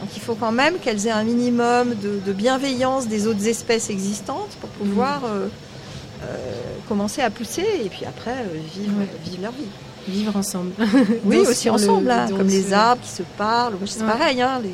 Donc 0.00 0.08
il 0.16 0.22
faut 0.22 0.34
quand 0.34 0.52
même 0.52 0.74
qu'elles 0.78 1.06
aient 1.06 1.10
un 1.10 1.24
minimum 1.24 1.94
de, 2.02 2.18
de 2.24 2.32
bienveillance 2.32 3.08
des 3.08 3.26
autres 3.26 3.46
espèces 3.46 3.90
existantes 3.90 4.56
pour 4.60 4.70
pouvoir 4.70 5.20
Mm. 5.20 5.48
Euh, 6.24 6.52
commencer 6.88 7.22
à 7.22 7.30
pousser 7.30 7.64
et 7.84 7.88
puis 7.88 8.04
après 8.06 8.32
euh, 8.32 8.58
vivre, 8.76 8.98
Ouais. 8.98 9.08
vivre 9.24 9.42
leur 9.42 9.52
vie. 9.52 9.68
vivre 10.08 10.36
ensemble. 10.36 10.72
Oui, 11.24 11.42
Dans- 11.42 11.50
aussi 11.50 11.68
le- 11.68 11.74
ensemble, 11.74 12.12
comme 12.36 12.46
les 12.48 12.72
arbres 12.74 13.00
qui 13.02 13.08
se 13.10 13.22
parlent. 13.38 13.74
C'est 13.86 14.00
Ouais. 14.02 14.06
pareil, 14.06 14.42
hein, 14.42 14.60
les, 14.62 14.68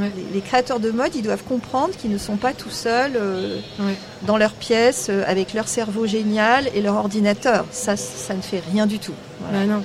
Ouais. 0.00 0.10
les, 0.16 0.34
les 0.34 0.40
créateurs 0.40 0.78
de 0.80 0.90
mode, 0.90 1.14
ils 1.16 1.22
doivent 1.22 1.42
comprendre 1.44 1.94
qu'ils 1.96 2.10
ne 2.12 2.16
sont 2.18 2.36
pas 2.36 2.52
tout 2.54 2.70
seuls 2.70 3.12
euh, 3.16 3.58
Ouais. 3.80 3.94
dans 4.26 4.36
leur 4.38 4.52
pièce 4.52 5.08
euh, 5.10 5.22
avec 5.26 5.52
leur 5.52 5.66
cerveau 5.68 6.06
génial 6.06 6.68
et 6.74 6.80
leur 6.80 6.94
ordinateur. 6.94 7.64
Ça, 7.72 7.96
ça 7.96 8.34
ne 8.34 8.40
fait 8.40 8.62
rien 8.72 8.86
du 8.86 8.98
tout. 9.00 9.12
Voilà. 9.40 9.66
Bah 9.66 9.72
non. 9.74 9.82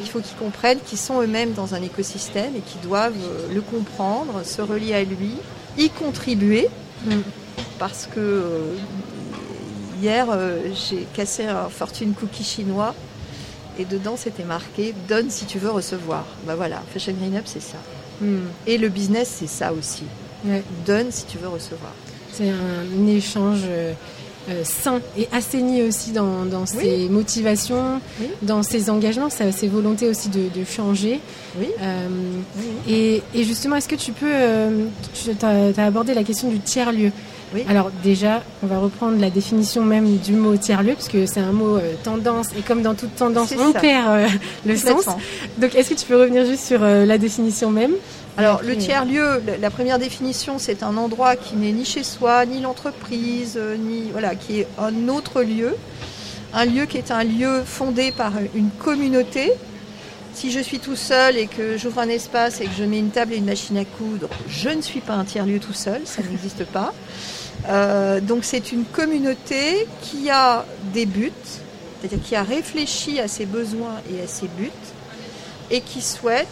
Il 0.00 0.08
faut 0.08 0.20
qu'ils 0.20 0.36
comprennent 0.38 0.78
qu'ils 0.86 0.96
sont 0.98 1.20
eux-mêmes 1.20 1.52
dans 1.52 1.74
un 1.74 1.82
écosystème 1.82 2.54
et 2.56 2.60
qu'ils 2.60 2.80
doivent 2.80 3.12
euh, 3.22 3.52
le 3.54 3.60
comprendre, 3.60 4.40
se 4.44 4.62
relier 4.62 4.94
à 4.94 5.02
lui, 5.04 5.32
y 5.76 5.90
contribuer, 5.90 6.68
Mm. 7.04 7.16
parce 7.80 8.08
que 8.14 8.20
hier, 10.02 10.26
euh, 10.30 10.58
j'ai 10.74 11.06
cassé 11.14 11.44
un 11.44 11.68
fortune 11.68 12.12
cookie 12.12 12.44
chinois 12.44 12.94
et 13.78 13.84
dedans 13.84 14.16
c'était 14.16 14.44
marqué 14.44 14.94
Donne 15.08 15.30
si 15.30 15.46
tu 15.46 15.58
veux 15.58 15.70
recevoir. 15.70 16.26
Bah 16.46 16.56
voilà, 16.56 16.82
Fashion 16.92 17.12
Green 17.12 17.36
Up, 17.36 17.44
c'est 17.46 17.62
ça. 17.62 17.78
Mm. 18.20 18.38
Et 18.66 18.78
le 18.78 18.88
business, 18.88 19.36
c'est 19.38 19.46
ça 19.46 19.72
aussi. 19.72 20.04
Ouais. 20.44 20.62
Donne 20.84 21.10
si 21.10 21.24
tu 21.26 21.38
veux 21.38 21.48
recevoir. 21.48 21.92
C'est 22.32 22.50
un 22.50 23.06
échange 23.06 23.60
euh, 24.48 24.62
sain 24.64 25.00
et 25.16 25.28
assaini 25.32 25.82
aussi 25.82 26.10
dans, 26.10 26.44
dans 26.44 26.66
ses 26.66 27.08
motivations, 27.08 28.00
Oui. 28.20 28.26
dans 28.42 28.62
ses 28.62 28.90
engagements, 28.90 29.30
sa- 29.30 29.52
ses 29.52 29.68
volontés 29.68 30.08
aussi 30.08 30.28
de, 30.28 30.48
de 30.54 30.64
changer. 30.64 31.20
Oui. 31.58 31.66
Euh, 31.80 32.08
et, 32.88 33.22
et 33.34 33.44
justement, 33.44 33.76
est-ce 33.76 33.88
que 33.88 33.94
tu 33.94 34.12
peux, 34.12 34.26
euh, 34.28 34.86
tu 35.14 35.30
as, 35.46 35.84
abordé 35.84 36.14
la 36.14 36.24
question 36.24 36.48
du 36.48 36.58
tiers-lieu. 36.58 37.10
Alors 37.68 37.90
déjà, 38.02 38.42
on 38.62 38.66
va 38.66 38.78
reprendre 38.78 39.20
la 39.20 39.28
définition 39.28 39.84
même 39.84 40.16
du 40.16 40.32
mot 40.32 40.56
tiers-lieu, 40.56 40.94
parce 40.94 41.08
que 41.08 41.26
c'est 41.26 41.40
un 41.40 41.52
mot 41.52 41.76
euh, 41.76 41.92
tendance, 42.02 42.46
et 42.58 42.62
comme 42.62 42.80
dans 42.80 42.94
toute 42.94 43.14
tendance, 43.14 43.52
on 43.58 43.74
ça. 43.74 43.78
perd 43.80 44.08
euh, 44.08 44.26
le 44.64 44.74
sens. 44.74 45.04
Donc 45.58 45.74
est-ce 45.74 45.90
que 45.90 45.94
tu 45.94 46.06
peux 46.06 46.18
revenir 46.18 46.46
juste 46.46 46.64
sur 46.64 46.80
la 46.80 47.18
définition 47.18 47.70
même? 47.70 47.92
Alors, 48.38 48.62
le 48.62 48.76
tiers-lieu, 48.78 49.42
la- 49.46 49.58
la 49.58 49.70
première 49.70 49.98
définition, 49.98 50.58
c'est 50.58 50.82
un 50.82 50.96
endroit 50.96 51.36
qui 51.36 51.54
n'est 51.56 51.72
ni 51.72 51.84
chez 51.84 52.02
soi, 52.02 52.46
ni 52.46 52.60
l'entreprise, 52.60 53.54
euh, 53.56 53.76
ni 53.76 54.10
voilà, 54.10 54.34
qui 54.34 54.60
est 54.60 54.66
un 54.78 55.08
autre 55.08 55.42
lieu, 55.42 55.76
un 56.54 56.64
lieu 56.64 56.86
qui 56.86 56.96
est 56.98 57.10
un 57.10 57.24
lieu 57.24 57.62
fondé 57.64 58.10
par 58.10 58.32
une 58.54 58.70
communauté. 58.70 59.52
Si 60.34 60.50
je 60.50 60.60
suis 60.60 60.78
tout 60.78 60.96
seul 60.96 61.36
et 61.36 61.46
que 61.46 61.76
j'ouvre 61.76 61.98
un 61.98 62.08
espace 62.08 62.62
et 62.62 62.64
que 62.64 62.70
je 62.78 62.84
mets 62.84 62.98
une 63.00 63.10
table 63.10 63.34
et 63.34 63.36
une 63.36 63.44
machine 63.44 63.76
à 63.76 63.84
coudre, 63.84 64.28
je 64.48 64.70
ne 64.70 64.80
suis 64.80 65.00
pas 65.00 65.12
un 65.12 65.24
tiers-lieu 65.24 65.58
tout 65.58 65.74
seul, 65.74 66.00
ça 66.06 66.22
n'existe 66.22 66.64
pas. 66.64 66.94
Euh, 67.68 68.18
donc 68.20 68.44
c'est 68.44 68.72
une 68.72 68.84
communauté 68.84 69.86
qui 70.00 70.30
a 70.30 70.64
des 70.94 71.04
buts, 71.04 71.32
c'est-à-dire 72.00 72.18
qui 72.26 72.34
a 72.34 72.42
réfléchi 72.42 73.20
à 73.20 73.28
ses 73.28 73.44
besoins 73.44 73.96
et 74.10 74.22
à 74.24 74.26
ses 74.26 74.48
buts, 74.48 74.70
et 75.70 75.82
qui 75.82 76.00
souhaite, 76.00 76.48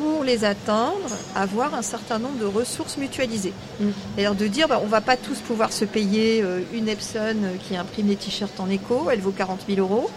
pour 0.00 0.24
les 0.24 0.44
atteindre, 0.44 1.10
avoir 1.36 1.74
un 1.74 1.82
certain 1.82 2.18
nombre 2.18 2.38
de 2.38 2.46
ressources 2.46 2.96
mutualisées. 2.96 3.52
Mm. 3.80 3.84
C'est-à-dire 4.16 4.34
de 4.34 4.46
dire, 4.46 4.66
bah, 4.66 4.80
on 4.82 4.86
va 4.86 5.02
pas 5.02 5.16
tous 5.18 5.38
pouvoir 5.40 5.72
se 5.74 5.84
payer 5.84 6.40
euh, 6.42 6.60
une 6.72 6.88
Epson 6.88 7.18
euh, 7.44 7.56
qui 7.68 7.76
imprime 7.76 8.06
des 8.06 8.16
t-shirts 8.16 8.58
en 8.60 8.70
éco, 8.70 9.08
elle 9.12 9.20
vaut 9.20 9.30
40 9.30 9.60
000 9.68 9.80
euros. 9.80 10.08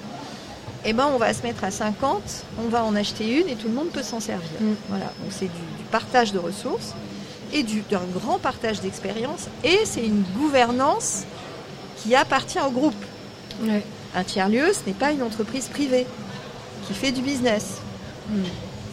Eh 0.85 0.93
ben, 0.93 1.09
on 1.13 1.17
va 1.17 1.33
se 1.33 1.43
mettre 1.43 1.63
à 1.65 1.71
50, 1.71 2.21
on 2.63 2.69
va 2.69 2.83
en 2.85 2.95
acheter 2.95 3.39
une 3.41 3.49
et 3.49 3.55
tout 3.55 3.67
le 3.67 3.73
monde 3.73 3.89
peut 3.89 4.03
s'en 4.03 4.19
servir. 4.21 4.47
Mm. 4.61 4.73
Voilà, 4.89 5.05
donc 5.05 5.31
c'est 5.31 5.45
du, 5.45 5.51
du 5.51 5.83
partage 5.91 6.31
de 6.31 6.39
ressources 6.39 6.93
et 7.51 7.63
du- 7.63 7.83
d'un 7.89 8.01
grand 8.13 8.39
partage 8.39 8.79
d'expérience 8.79 9.47
et 9.65 9.79
c'est 9.85 10.05
une 10.05 10.23
gouvernance 10.37 11.23
qui 11.97 12.15
appartient 12.15 12.59
au 12.65 12.71
groupe. 12.71 12.95
Un 14.15 14.23
tiers-lieu, 14.23 14.71
ce 14.73 14.87
n'est 14.87 14.95
pas 14.95 15.11
une 15.11 15.23
entreprise 15.23 15.67
privée 15.67 16.05
qui 16.87 16.93
fait 16.93 17.11
du 17.11 17.21
business. 17.21 17.65
Mm. 18.29 18.35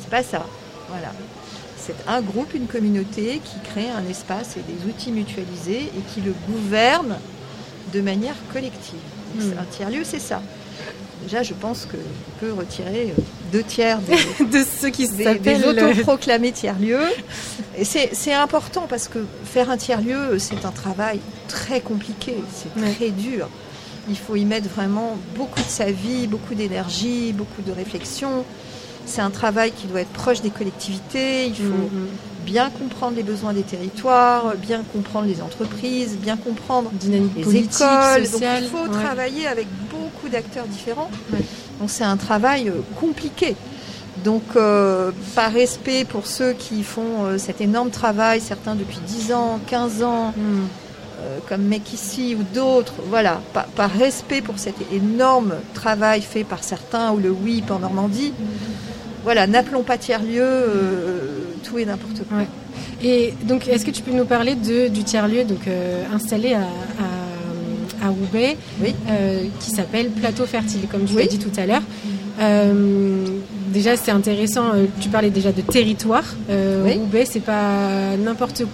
C'est 0.02 0.10
pas 0.10 0.22
ça. 0.22 0.46
Voilà. 0.90 1.12
C'est 1.78 1.94
un 2.06 2.20
groupe, 2.20 2.52
une 2.54 2.66
communauté 2.66 3.40
qui 3.44 3.56
crée 3.70 3.88
un 3.90 4.08
espace 4.08 4.56
et 4.56 4.60
des 4.60 4.88
outils 4.88 5.12
mutualisés 5.12 5.90
et 5.96 6.00
qui 6.12 6.20
le 6.20 6.34
gouverne 6.48 7.16
de 7.94 8.00
manière 8.00 8.34
collective. 8.52 8.98
Donc, 9.34 9.44
Mm. 9.46 9.50
c'est- 9.50 9.58
Un 9.58 9.64
tiers-lieu, 9.64 10.02
c'est 10.04 10.18
ça. 10.20 10.42
Déjà, 11.22 11.42
je 11.42 11.52
pense 11.54 11.86
qu'on 11.86 11.98
peut 12.40 12.52
retirer 12.52 13.12
euh, 13.16 13.22
deux 13.52 13.62
tiers 13.62 13.98
des, 14.00 14.16
De 14.44 14.64
ceux 14.80 14.88
qui 14.90 15.06
des, 15.08 15.34
des 15.38 15.64
autoproclamés 15.64 16.52
tiers-lieux. 16.52 17.08
Et 17.76 17.84
c'est 17.84 18.32
important 18.32 18.86
parce 18.88 19.06
que 19.08 19.18
faire 19.44 19.70
un 19.70 19.76
tiers-lieu, 19.76 20.38
c'est 20.38 20.64
un 20.64 20.70
travail 20.70 21.20
très 21.48 21.80
compliqué, 21.80 22.36
c'est 22.54 22.80
Ouais. 22.82 22.92
très 22.94 23.10
dur. 23.10 23.48
Il 24.08 24.16
faut 24.16 24.34
y 24.36 24.44
mettre 24.46 24.68
vraiment 24.70 25.16
beaucoup 25.36 25.60
de 25.60 25.68
sa 25.68 25.90
vie, 25.90 26.26
beaucoup 26.26 26.54
d'énergie, 26.54 27.32
beaucoup 27.32 27.60
de 27.62 27.70
réflexion. 27.72 28.44
C'est 29.10 29.20
un 29.20 29.30
travail 29.30 29.72
qui 29.72 29.86
doit 29.86 30.00
être 30.00 30.12
proche 30.12 30.40
des 30.40 30.50
collectivités. 30.50 31.46
Il 31.46 31.54
faut 31.56 31.62
mm. 31.64 32.08
bien 32.46 32.70
comprendre 32.70 33.16
les 33.16 33.22
besoins 33.22 33.52
des 33.52 33.62
territoires, 33.62 34.54
bien 34.56 34.82
comprendre 34.92 35.26
les 35.26 35.42
entreprises, 35.42 36.16
bien 36.16 36.36
comprendre 36.36 36.90
dynamique 36.92 37.32
les 37.36 37.56
écoles. 37.56 38.26
sociale. 38.26 38.62
Donc 38.62 38.62
il 38.62 38.68
faut 38.68 38.92
ouais. 38.92 39.02
travailler 39.02 39.46
avec 39.46 39.66
beaucoup 39.90 40.28
d'acteurs 40.28 40.66
différents. 40.66 41.10
Ouais. 41.32 41.40
Donc 41.80 41.90
c'est 41.90 42.04
un 42.04 42.16
travail 42.16 42.68
euh, 42.68 42.80
compliqué. 42.98 43.56
Donc 44.24 44.42
euh, 44.56 45.12
par 45.34 45.52
respect 45.52 46.04
pour 46.04 46.26
ceux 46.26 46.52
qui 46.52 46.82
font 46.82 47.24
euh, 47.24 47.38
cet 47.38 47.60
énorme 47.60 47.90
travail, 47.90 48.40
certains 48.40 48.74
depuis 48.74 48.98
10 49.06 49.32
ans, 49.32 49.60
15 49.66 50.02
ans, 50.02 50.32
Mm. 50.36 50.66
Euh, 51.22 51.38
comme 51.48 51.62
Mec 51.62 51.92
ici 51.92 52.34
ou 52.38 52.42
d'autres, 52.54 52.94
voilà, 53.08 53.40
par, 53.52 53.66
par 53.66 53.90
respect 53.90 54.40
pour 54.40 54.58
cet 54.58 54.74
énorme 54.92 55.54
travail 55.74 56.22
fait 56.22 56.44
par 56.44 56.62
certains 56.64 57.12
ou 57.12 57.18
le 57.18 57.30
WIP 57.30 57.70
en 57.70 57.78
Normandie, 57.80 58.32
voilà, 59.24 59.46
n'appelons 59.46 59.82
pas 59.82 59.98
tiers-lieu 59.98 60.42
euh, 60.42 61.28
tout 61.64 61.78
et 61.78 61.84
n'importe 61.84 62.22
quoi. 62.28 62.38
Ouais. 62.38 62.46
Et 63.02 63.34
donc, 63.44 63.68
est-ce 63.68 63.84
que 63.84 63.90
tu 63.90 64.02
peux 64.02 64.12
nous 64.12 64.24
parler 64.24 64.54
de, 64.54 64.88
du 64.88 65.04
tiers-lieu 65.04 65.44
donc, 65.44 65.66
euh, 65.68 66.02
installé 66.14 66.54
à, 66.54 66.60
à, 66.60 68.06
à 68.06 68.08
Roubaix, 68.08 68.56
Oui. 68.82 68.94
euh, 69.10 69.44
qui 69.60 69.70
s'appelle 69.70 70.08
Plateau 70.10 70.46
Fertile, 70.46 70.86
comme 70.90 71.04
tu 71.04 71.14
Oui. 71.14 71.22
l'as 71.22 71.28
dit 71.28 71.38
tout 71.38 71.52
à 71.60 71.66
l'heure 71.66 71.82
Déjà, 73.68 73.96
c'est 73.96 74.10
intéressant, 74.10 74.72
tu 75.00 75.08
parlais 75.10 75.30
déjà 75.30 75.52
de 75.52 75.60
territoire. 75.60 76.24
Oui. 76.48 76.94
Roubaix, 76.94 77.24
c'est 77.24 77.40
pas 77.40 78.16
n'importe 78.18 78.58
quoi 78.64 78.68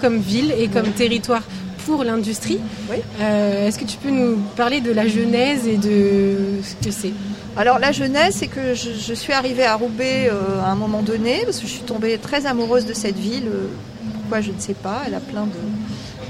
comme 0.00 0.18
ville 0.18 0.52
et 0.58 0.68
comme 0.68 0.90
territoire 0.92 1.42
pour 1.86 2.04
l'industrie. 2.04 2.58
Oui. 2.90 2.96
Euh, 3.20 3.66
est-ce 3.66 3.78
que 3.78 3.84
tu 3.84 3.96
peux 3.96 4.10
nous 4.10 4.36
parler 4.56 4.80
de 4.80 4.92
la 4.92 5.08
genèse 5.08 5.66
et 5.66 5.76
de 5.78 6.60
ce 6.62 6.74
que 6.84 6.92
c'est? 6.92 7.12
Alors 7.56 7.78
la 7.78 7.92
jeunesse, 7.92 8.36
c'est 8.38 8.46
que 8.46 8.74
je, 8.74 8.90
je 8.92 9.14
suis 9.14 9.32
arrivée 9.32 9.64
à 9.64 9.74
Roubaix 9.74 10.28
euh, 10.30 10.60
à 10.62 10.70
un 10.70 10.74
moment 10.76 11.02
donné, 11.02 11.42
parce 11.44 11.58
que 11.58 11.66
je 11.66 11.72
suis 11.72 11.82
tombée 11.82 12.16
très 12.18 12.46
amoureuse 12.46 12.86
de 12.86 12.94
cette 12.94 13.16
ville. 13.18 13.46
euh, 13.48 13.66
pourquoi 14.20 14.40
je 14.40 14.52
ne 14.52 14.58
sais 14.60 14.74
pas. 14.74 15.02
Elle 15.06 15.14
a 15.14 15.20
plein 15.20 15.42
de, 15.44 15.58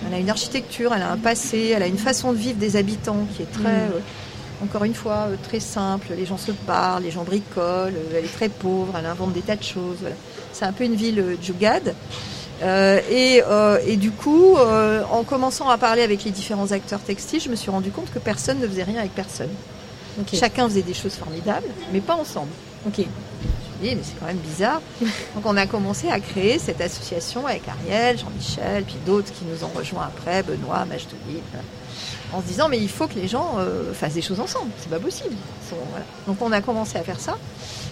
elle 0.09 0.15
a 0.15 0.19
une 0.19 0.31
architecture, 0.31 0.93
elle 0.95 1.03
a 1.03 1.13
un 1.13 1.17
passé, 1.19 1.73
elle 1.77 1.83
a 1.83 1.87
une 1.87 1.99
façon 1.99 2.33
de 2.33 2.39
vivre 2.39 2.59
des 2.59 2.77
habitants 2.77 3.27
qui 3.37 3.43
est 3.43 3.53
très, 3.53 3.87
Mm. 3.89 4.65
encore 4.65 4.85
une 4.85 4.95
fois, 4.95 5.29
très 5.49 5.61
simple. 5.61 6.09
Les 6.17 6.27
gens 6.27 6.39
se 6.39 6.51
parlent, 6.53 7.03
les 7.05 7.11
gens 7.13 7.23
bricolent. 7.25 7.93
elle 8.17 8.25
est 8.25 8.35
très 8.35 8.49
pauvre, 8.49 8.95
elle 8.99 9.07
invente 9.07 9.33
des 9.35 9.43
tas 9.43 9.57
de 9.57 9.63
choses. 9.63 9.99
voilà. 10.01 10.17
C'est 10.53 10.65
un 10.65 10.73
peu 10.73 10.85
une 10.85 10.97
ville 10.97 11.21
euh, 11.21 11.37
djougad. 11.43 11.95
Euh, 12.63 13.01
et, 13.11 13.43
euh, 13.45 13.79
et 13.87 13.97
du 13.97 14.13
coup, 14.13 14.57
euh, 14.57 15.03
en 15.11 15.25
commençant 15.25 15.69
à 15.69 15.79
parler 15.79 16.03
avec 16.03 16.25
les 16.25 16.31
différents 16.31 16.71
acteurs 16.71 17.01
textiles, 17.01 17.41
je 17.41 17.49
me 17.49 17.57
suis 17.57 17.71
rendu 17.71 17.91
compte 17.91 18.13
que 18.13 18.19
personne 18.19 18.61
ne 18.61 18.69
faisait 18.69 18.85
rien 18.85 19.01
avec 19.01 19.15
personne. 19.15 19.51
Chacun 20.33 20.69
faisait 20.69 20.83
des 20.83 20.95
choses 20.95 21.15
formidables, 21.15 21.67
mais 21.93 22.01
pas 22.01 22.15
ensemble. 22.15 22.51
Ok. 22.87 22.99
Je 22.99 23.03
me 23.03 23.89
dis, 23.89 23.97
mais 23.97 24.03
c'est 24.05 24.19
quand 24.21 24.27
même 24.27 24.37
bizarre. 24.37 24.81
Donc 25.01 25.45
on 25.45 25.57
a 25.57 25.67
commencé 25.67 26.09
à 26.09 26.21
créer 26.21 26.59
cette 26.59 26.81
association 26.81 27.47
avec 27.47 27.63
Ariel, 27.67 28.19
Jean-Michel, 28.19 28.85
puis 28.85 28.97
d'autres 29.07 29.33
qui 29.33 29.45
nous 29.45 29.65
ont 29.65 29.71
rejoints 29.75 30.05
après, 30.05 30.43
Benoît, 30.43 30.85
Majdoli, 30.85 31.41
en 32.33 32.43
se 32.43 32.47
disant, 32.47 32.69
mais 32.69 32.79
il 32.79 32.89
faut 32.89 33.09
que 33.09 33.15
les 33.15 33.27
gens 33.27 33.57
fassent 33.95 34.15
des 34.15 34.23
choses 34.23 34.39
ensemble. 34.39 34.71
C'est 34.79 34.91
pas 34.91 35.01
possible. 35.01 35.35
Donc 36.27 36.37
on 36.41 36.53
a 36.53 36.61
commencé 36.61 36.99
à 36.99 37.03
faire 37.03 37.19
ça. 37.19 37.39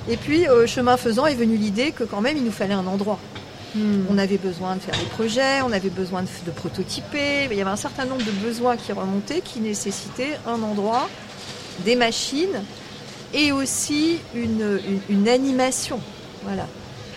Et 0.08 0.16
puis, 0.16 0.46
chemin 0.66 0.96
faisant, 0.96 1.26
est 1.26 1.34
venue 1.34 1.56
l'idée 1.56 1.90
que 1.92 2.04
quand 2.04 2.20
même, 2.20 2.36
il 2.36 2.44
nous 2.44 2.52
fallait 2.52 2.74
un 2.74 2.86
endroit. 2.86 3.18
On 3.76 4.18
avait 4.18 4.38
besoin 4.38 4.74
de 4.76 4.80
faire 4.80 4.98
des 4.98 5.06
projets, 5.06 5.62
on 5.62 5.72
avait 5.72 5.90
besoin 5.90 6.22
de, 6.22 6.50
prototyper. 6.50 7.48
Il 7.50 7.56
y 7.56 7.60
avait 7.60 7.70
un 7.70 7.76
certain 7.76 8.04
nombre 8.04 8.24
de 8.24 8.32
besoins 8.32 8.76
qui 8.76 8.92
remontaient, 8.92 9.40
qui 9.40 9.60
nécessitaient 9.60 10.38
un 10.46 10.62
endroit, 10.62 11.08
des 11.84 11.94
machines 11.94 12.62
et 13.32 13.52
aussi 13.52 14.18
une, 14.34 15.28
animation. 15.28 16.00
Voilà. 16.42 16.66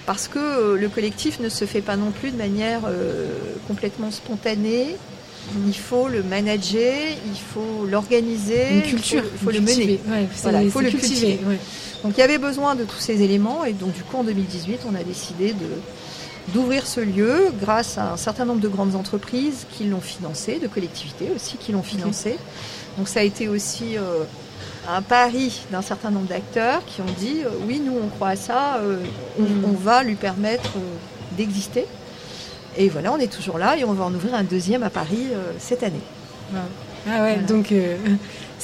Parce 0.06 0.28
que 0.28 0.38
euh, 0.38 0.78
le 0.78 0.90
collectif 0.90 1.40
ne 1.40 1.50
se 1.50 1.66
fait 1.66 1.82
pas 1.82 1.96
non 1.96 2.12
plus 2.12 2.32
de 2.32 2.38
manière 2.38 2.82
euh, 2.86 3.30
complètement 3.68 4.12
spontanée. 4.12 4.98
Il 5.68 5.76
faut 5.76 6.08
le 6.08 6.24
manager, 6.24 6.94
il 7.26 7.40
faut 7.40 7.86
l'organiser, 7.86 8.76
une 8.76 8.82
culture, 8.82 9.24
il 9.34 9.40
faut, 9.40 9.52
le 9.52 9.60
mener. 9.60 10.00
il 10.62 10.72
faut 10.72 10.82
le 10.82 10.90
cultiver. 10.90 11.40
Donc 12.04 12.14
il 12.18 12.20
y 12.20 12.24
avait 12.24 12.38
besoin 12.38 12.76
de 12.76 12.84
tous 12.84 13.00
ces 13.00 13.22
éléments 13.22 13.66
et 13.66 13.74
donc 13.74 13.94
du 13.94 14.04
coup 14.04 14.18
en 14.18 14.24
2018 14.24 14.82
on 14.90 14.96
a 14.96 15.04
décidé 15.04 15.54
de, 15.54 15.68
d'ouvrir 16.50 16.86
ce 16.86 17.00
lieu 17.00 17.52
grâce 17.62 17.98
à 17.98 18.14
un 18.14 18.18
certain 18.18 18.46
nombre 18.46 18.60
de 18.60 18.68
grandes 18.68 18.96
entreprises 18.96 19.66
qui 19.72 19.86
l'ont 19.86 20.02
financé, 20.02 20.60
de 20.60 20.68
collectivités 20.68 21.32
aussi 21.36 21.58
qui 21.58 21.72
l'ont 21.72 21.84
financé. 21.84 22.38
Donc 22.98 23.08
ça 23.08 23.22
a 23.22 23.24
été 23.24 23.48
aussi 23.48 23.98
euh, 23.98 24.24
un 24.88 25.02
pari 25.02 25.62
d'un 25.72 25.82
certain 25.82 26.12
nombre 26.12 26.28
d'acteurs 26.28 26.84
qui 26.86 27.02
ont 27.02 27.14
dit 27.18 27.42
euh, 27.44 27.50
oui, 27.68 27.80
nous 27.80 27.98
on 28.04 28.08
croit 28.08 28.30
à 28.30 28.36
ça, 28.36 28.78
euh, 28.78 28.98
mm. 29.40 29.66
on, 29.66 29.72
va 29.72 30.04
lui 30.04 30.16
permettre 30.16 30.72
d'exister. 31.38 31.86
Et 32.78 32.90
voilà, 32.90 33.14
on 33.14 33.18
est 33.18 33.32
toujours 33.32 33.58
là 33.58 33.78
et 33.78 33.84
on 33.84 33.94
va 33.94 34.06
en 34.06 34.14
ouvrir 34.14 34.34
un 34.36 34.44
deuxième 34.44 34.84
à 34.84 34.90
Paris 34.90 35.28
cette 35.60 35.84
année. 35.84 36.02
Ah 37.08 37.22
ouais, 37.22 37.38
donc 37.38 37.72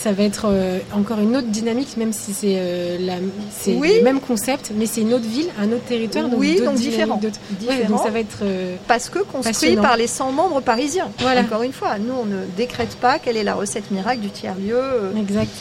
ça 0.01 0.13
va 0.13 0.23
être 0.23 0.45
euh, 0.45 0.79
encore 0.93 1.19
une 1.19 1.35
autre 1.35 1.47
dynamique, 1.47 1.97
même 1.97 2.13
si 2.13 2.33
c'est 2.33 2.55
euh, 2.55 3.19
le 3.67 4.03
même 4.03 4.21
concept, 4.21 4.71
mais 4.73 4.85
c'est 4.85 5.01
une 5.01 5.13
autre 5.13 5.27
ville, 5.27 5.47
un 5.59 5.71
autre 5.73 5.83
territoire, 5.83 6.29
donc, 6.29 6.39
oui, 6.39 6.61
donc 6.61 6.75
différent. 6.75 7.19
donc 7.19 7.99
ça 8.01 8.09
va 8.09 8.19
être 8.19 8.39
euh, 8.43 8.77
parce 8.87 9.09
que 9.09 9.19
construit 9.19 9.75
par 9.75 9.97
les 9.97 10.07
100 10.07 10.31
membres 10.31 10.61
parisiens. 10.61 11.09
Voilà. 11.19 11.41
Encore 11.41 11.63
une 11.63 11.73
fois, 11.73 11.99
nous 11.99 12.13
on 12.13 12.25
ne 12.25 12.45
décrète 12.55 12.95
pas 12.95 13.19
quelle 13.19 13.35
est 13.35 13.43
la 13.43 13.55
recette 13.55 13.91
miracle 13.91 14.21
du 14.21 14.29
tiers 14.29 14.55
lieu. 14.55 14.81
Exact. 15.19 15.51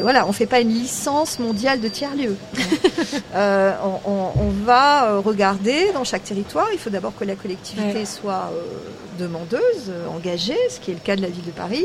voilà, 0.00 0.26
on 0.26 0.32
fait 0.32 0.46
pas 0.46 0.60
une 0.60 0.70
licence 0.72 1.38
mondiale 1.40 1.80
de 1.80 1.88
tiers 1.88 2.16
lieu. 2.16 2.36
on, 3.34 4.64
va 4.64 5.18
regarder 5.18 5.90
dans 5.92 6.04
chaque 6.04 6.24
territoire. 6.24 6.68
Il 6.72 6.78
faut 6.78 6.90
d'abord 6.90 7.12
que 7.18 7.24
la 7.24 7.34
collectivité 7.34 8.04
soit 8.06 8.50
demandeuse, 9.18 9.92
engagée, 10.14 10.56
ce 10.70 10.80
qui 10.80 10.90
est 10.90 10.94
le 10.94 11.00
cas 11.00 11.16
de 11.16 11.22
la 11.22 11.28
ville 11.28 11.44
de 11.44 11.50
Paris. 11.50 11.84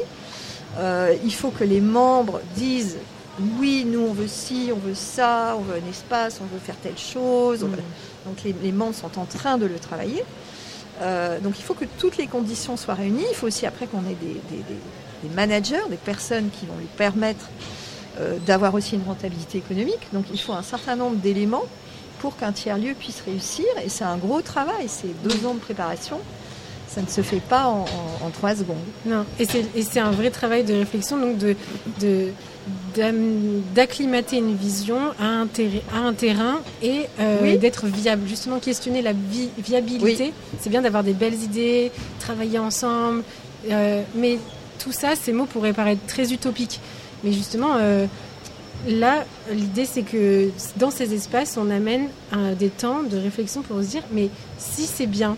Euh, 0.78 1.16
il 1.24 1.34
faut 1.34 1.52
que 1.52 1.64
les 1.64 1.82
membres 1.82 2.42
disent 2.56 2.98
oui, 3.60 3.86
nous 3.86 4.02
on 4.02 4.14
veut 4.14 4.28
ci, 4.28 4.72
on 4.74 4.78
veut 4.78 4.96
ça, 4.96 5.56
on 5.58 5.62
veut 5.62 5.76
un 5.76 5.90
espace, 5.90 6.40
on 6.42 6.46
veut 6.46 6.60
faire 6.60 6.78
telle 6.78 6.98
chose. 6.98 7.64
Mm. 7.64 7.76
Donc 8.26 8.56
les, 8.64 8.72
membres 8.72 8.96
sont 8.96 9.20
en 9.20 9.26
train 9.26 9.58
de 9.58 9.66
le 9.66 9.78
travailler. 9.78 10.24
Euh, 11.02 11.40
donc 11.40 11.60
il 11.60 11.64
faut 11.64 11.74
que 11.74 11.86
toutes 11.98 12.18
les 12.18 12.28
conditions 12.28 12.78
soient 12.78 12.94
réunies. 12.94 13.26
Il 13.30 13.36
faut 13.36 13.48
aussi 13.48 13.66
après 13.66 13.88
qu'on 13.88 14.04
ait 14.10 14.18
des, 14.22 15.30
managers, 15.36 15.84
des 15.90 15.98
personnes 15.98 16.50
qui 16.50 16.66
vont 16.66 16.78
lui 16.78 16.88
permettre 16.98 17.50
euh, 18.20 18.38
d'avoir 18.46 18.74
aussi 18.74 18.96
une 18.96 19.04
rentabilité 19.04 19.58
économique. 19.58 20.08
Donc 20.14 20.26
il 20.32 20.40
faut 20.40 20.54
un 20.54 20.64
certain 20.64 20.96
nombre 20.96 21.18
d'éléments 21.18 21.66
pour 22.20 22.38
qu'un 22.38 22.54
tiers-lieu 22.54 22.94
puisse 22.94 23.22
réussir. 23.22 23.66
Et 23.84 23.90
c'est 23.90 24.06
un 24.06 24.18
gros 24.18 24.42
travail, 24.42 24.88
c'est 24.88 25.14
deux 25.24 25.46
ans 25.46 25.54
de 25.54 25.60
préparation 25.60 26.20
ça 26.96 27.02
ne 27.02 27.08
se 27.08 27.22
fait 27.22 27.42
pas 27.42 27.66
en, 27.68 28.30
trois 28.30 28.56
secondes. 28.56 28.78
Non, 29.06 29.26
et 29.38 29.46
c'est 29.46 30.00
un 30.00 30.12
vrai 30.12 30.30
travail 30.32 30.64
de 30.64 30.74
réflexion, 30.74 31.18
donc 31.18 31.38
de, 31.38 31.56
d'acclimater 33.76 34.38
une 34.38 34.56
vision 34.56 34.98
à 35.20 35.26
un, 35.26 35.48
à 35.94 35.98
un 36.00 36.14
terrain 36.14 36.60
et 36.82 37.02
euh, 37.20 37.58
d'être 37.58 37.88
viable. 37.88 38.22
Justement, 38.28 38.60
questionner 38.60 39.02
la 39.02 39.12
viabilité. 39.58 40.32
C'est 40.60 40.70
bien 40.70 40.82
d'avoir 40.82 41.04
des 41.04 41.14
belles 41.14 41.36
idées, 41.36 41.92
travailler 42.20 42.60
ensemble, 42.60 43.24
euh, 43.70 44.02
mais 44.16 44.40
tout 44.80 44.94
ça, 44.94 45.16
ces 45.16 45.34
mots 45.34 45.46
pourraient 45.46 45.74
paraître 45.74 46.06
très 46.08 46.32
utopiques. 46.32 46.80
Mais 47.26 47.34
justement, 47.34 47.76
euh, 47.76 48.06
là, 48.88 49.26
l'idée, 49.52 49.86
c'est 49.86 50.04
que 50.04 50.50
dans 50.78 50.92
ces 50.92 51.14
espaces, 51.14 51.58
on 51.58 51.70
amène 51.70 52.08
des 52.58 52.70
temps 52.70 53.04
de 53.04 53.18
réflexion 53.18 53.64
pour 53.64 53.82
se 53.82 53.88
dire, 53.88 54.04
mais 54.14 54.30
si 54.58 54.84
c'est 54.84 55.08
bien, 55.08 55.36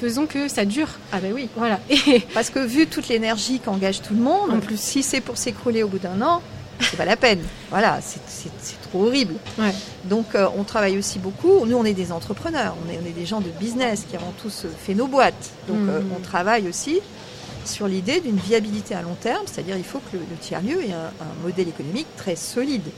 faisons 0.00 0.26
que 0.26 0.48
ça 0.48 0.64
dure. 0.64 0.88
Ah 1.12 1.20
ben 1.20 1.32
oui. 1.32 1.48
Voilà. 1.56 1.78
Et 1.90 2.20
Parce 2.34 2.50
que 2.50 2.58
vu 2.58 2.86
toute 2.86 3.08
l'énergie 3.08 3.60
qu'engage 3.60 4.02
tout 4.02 4.14
le 4.14 4.20
monde, 4.20 4.50
en 4.50 4.60
plus, 4.60 4.80
si 4.80 5.02
c'est 5.02 5.20
pour 5.20 5.36
s'écrouler 5.36 5.82
au 5.82 5.88
bout 5.88 5.98
d'un 5.98 6.20
an, 6.22 6.42
c'est 6.80 6.96
pas 6.96 7.04
la 7.04 7.16
peine. 7.16 7.40
Voilà, 7.68 8.00
c'est 8.00 8.80
trop 8.90 9.06
horrible. 9.06 9.34
Donc 10.04 10.34
euh, 10.34 10.48
on 10.56 10.64
travaille 10.64 10.98
aussi 10.98 11.18
beaucoup. 11.18 11.66
Nous, 11.66 11.76
on 11.76 11.84
est 11.84 11.94
des 11.94 12.12
entrepreneurs, 12.12 12.74
on 12.84 12.90
est, 12.90 12.98
on 13.02 13.06
est 13.06 13.12
des 13.12 13.26
gens 13.26 13.40
de 13.40 13.50
business 13.50 14.06
qui 14.08 14.16
avons 14.16 14.32
tous 14.42 14.66
fait 14.78 14.94
nos 14.94 15.06
boîtes. 15.06 15.50
Donc 15.68 15.88
euh, 15.88 16.00
mhm. 16.00 16.12
on 16.16 16.20
travaille 16.20 16.68
aussi 16.68 17.00
sur 17.66 17.86
l'idée 17.86 18.20
d'une 18.20 18.38
viabilité 18.38 18.94
à 18.94 19.02
long 19.02 19.16
terme, 19.20 19.42
c'est-à-dire 19.44 19.76
il 19.76 19.84
faut 19.84 19.98
que 19.98 20.16
le, 20.16 20.36
tiers-lieu 20.40 20.82
ait 20.82 20.92
un, 20.92 21.12
un, 21.20 21.42
modèle 21.42 21.68
économique 21.68 22.06
très 22.16 22.34
solide. 22.34 22.88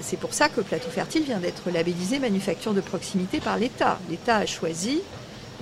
C'est 0.00 0.18
pour 0.18 0.32
ça 0.32 0.48
que 0.48 0.62
Plateau 0.62 0.88
Fertile 0.90 1.22
vient 1.24 1.38
d'être 1.38 1.70
labellisé 1.70 2.18
manufacture 2.18 2.72
de 2.72 2.80
proximité 2.80 3.40
par 3.40 3.58
l'État. 3.58 3.98
L'État 4.08 4.36
a 4.38 4.46
choisi 4.46 5.00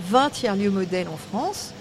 20 0.01 0.31
tiers-lieux 0.31 0.71
modèles 0.71 1.09
en 1.09 1.17
France, 1.17 1.73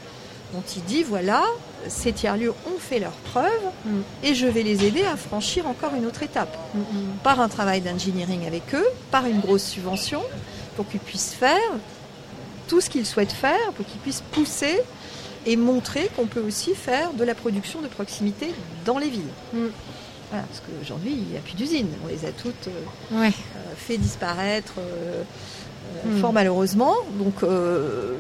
dont 0.54 0.64
il 0.76 0.84
dit 0.84 1.04
voilà, 1.04 1.44
ces 1.88 2.14
tiers-lieux 2.14 2.54
ont 2.68 2.80
fait 2.80 3.00
leurs 3.00 3.12
preuves 3.12 3.48
mm. 3.86 4.02
et 4.24 4.36
je 4.36 4.48
vais 4.48 4.64
les 4.64 4.86
aider 4.86 5.04
à 5.04 5.18
franchir 5.18 5.68
encore 5.68 5.96
une 5.96 6.06
autre 6.06 6.24
étape. 6.24 6.58
Mm, 6.74 6.80
mm. 6.80 6.84
Par 7.24 7.40
un 7.40 7.48
travail 7.48 7.82
d'engineering 7.82 8.46
avec 8.46 8.74
eux, 8.74 8.88
par 9.10 9.26
une 9.26 9.40
grosse 9.40 9.64
subvention, 9.64 10.22
pour 10.76 10.88
qu'ils 10.88 11.00
puissent 11.00 11.34
faire 11.34 11.58
tout 12.68 12.82
ce 12.82 12.90
qu'ils 12.90 13.06
souhaitent 13.06 13.32
faire, 13.32 13.72
pour 13.76 13.86
qu'ils 13.86 14.00
puissent 14.00 14.24
pousser 14.32 14.82
et 15.46 15.56
montrer 15.56 16.10
qu'on 16.16 16.28
peut 16.28 16.42
aussi 16.42 16.76
faire 16.76 17.14
de 17.14 17.24
la 17.24 17.36
production 17.36 17.82
de 17.82 17.88
proximité 17.88 18.54
dans 18.86 18.98
les 18.98 19.10
villes. 19.10 19.66
Parce 20.32 20.62
qu'aujourd'hui, 20.62 21.12
il 21.12 21.32
n'y 21.32 21.38
a 21.38 21.42
plus 21.42 21.56
d'usines. 21.56 21.90
On 22.04 22.08
les 22.08 22.26
a 22.26 22.32
toutes 22.32 22.68
euh, 22.68 23.14
euh, 23.14 23.30
fait 23.78 23.98
disparaître. 23.98 24.74
Euh, 24.80 25.24
Hmm. 26.06 26.20
fort 26.20 26.34
malheureusement. 26.34 26.94
Donc, 27.18 27.44
euh, 27.44 28.16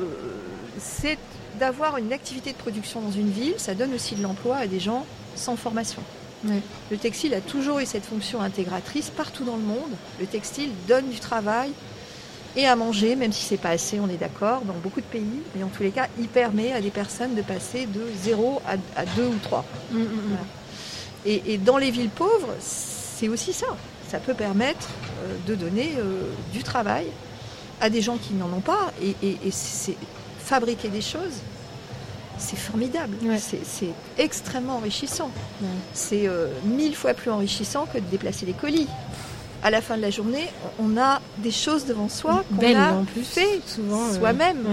c'est 0.77 1.17
d'avoir 1.59 1.97
une 1.97 2.11
activité 2.13 2.51
de 2.51 2.57
production 2.57 3.01
dans 3.01 3.11
une 3.11 3.29
ville, 3.29 3.53
ça 3.57 3.75
donne 3.75 3.93
aussi 3.93 4.15
de 4.15 4.23
l'emploi 4.23 4.57
à 4.57 4.67
des 4.67 4.79
gens 4.79 5.05
sans 5.35 5.55
formation. 5.55 6.01
Le 6.89 6.97
textile 6.97 7.35
a 7.35 7.41
toujours 7.41 7.77
eu 7.79 7.85
cette 7.85 8.03
fonction 8.03 8.41
intégratrice 8.41 9.11
partout 9.11 9.43
dans 9.43 9.57
le 9.57 9.61
monde. 9.61 9.91
Le 10.19 10.25
textile 10.25 10.71
donne 10.87 11.07
du 11.07 11.19
travail 11.19 11.69
et 12.55 12.65
à 12.65 12.75
manger, 12.75 13.15
même 13.15 13.31
si 13.31 13.45
c'est 13.45 13.57
pas 13.57 13.69
assez, 13.69 13.99
on 13.99 14.09
est 14.09 14.17
d'accord, 14.17 14.61
dans 14.61 14.73
beaucoup 14.73 15.01
de 15.01 15.05
pays. 15.05 15.43
Mais 15.55 15.63
en 15.63 15.67
tous 15.67 15.83
les 15.83 15.91
cas, 15.91 16.07
il 16.19 16.27
permet 16.27 16.73
à 16.73 16.81
des 16.81 16.89
personnes 16.89 17.35
de 17.35 17.43
passer 17.43 17.85
de 17.85 18.01
0 18.23 18.59
à, 18.67 19.05
2 19.05 19.27
ou 19.27 19.37
3. 19.43 19.63
Hmm, 19.91 19.99
hmm, 19.99 20.37
et, 21.25 21.57
dans 21.57 21.77
les 21.77 21.91
villes 21.91 22.09
pauvres, 22.09 22.53
c'est 22.59 23.27
aussi 23.27 23.53
ça. 23.53 23.67
Ça 24.09 24.19
peut 24.19 24.33
permettre 24.33 24.89
euh, 25.23 25.35
de 25.47 25.55
donner 25.55 25.93
euh, 25.97 26.23
du 26.51 26.63
travail 26.63 27.05
à 27.79 27.89
des 27.89 28.01
gens 28.01 28.17
qui 28.17 28.33
n'en 28.33 28.51
ont 28.51 28.61
pas. 28.61 28.91
Et, 29.01 29.37
c'est 29.51 29.95
fabriquer 30.39 30.89
des 30.89 31.01
choses, 31.01 31.39
c'est 32.37 32.57
formidable. 32.57 33.15
C'est 33.39 33.93
extrêmement 34.17 34.77
enrichissant. 34.77 35.31
C'est 35.93 36.27
euh, 36.27 36.47
mille 36.65 36.95
fois 36.95 37.13
plus 37.13 37.29
enrichissant 37.31 37.85
que 37.85 37.99
de 37.99 38.05
déplacer 38.05 38.45
des 38.45 38.53
colis. 38.53 38.87
À 39.63 39.69
la 39.69 39.81
fin 39.81 39.95
de 39.95 40.01
la 40.01 40.09
journée, 40.09 40.47
on 40.79 40.97
a 40.97 41.21
des 41.37 41.51
choses 41.51 41.85
devant 41.85 42.09
soi 42.09 42.43
qu'on 42.49 42.75
a 42.75 42.93
en 42.93 43.03
plus, 43.03 43.23
fait 43.23 43.61
soi-même 44.17 44.65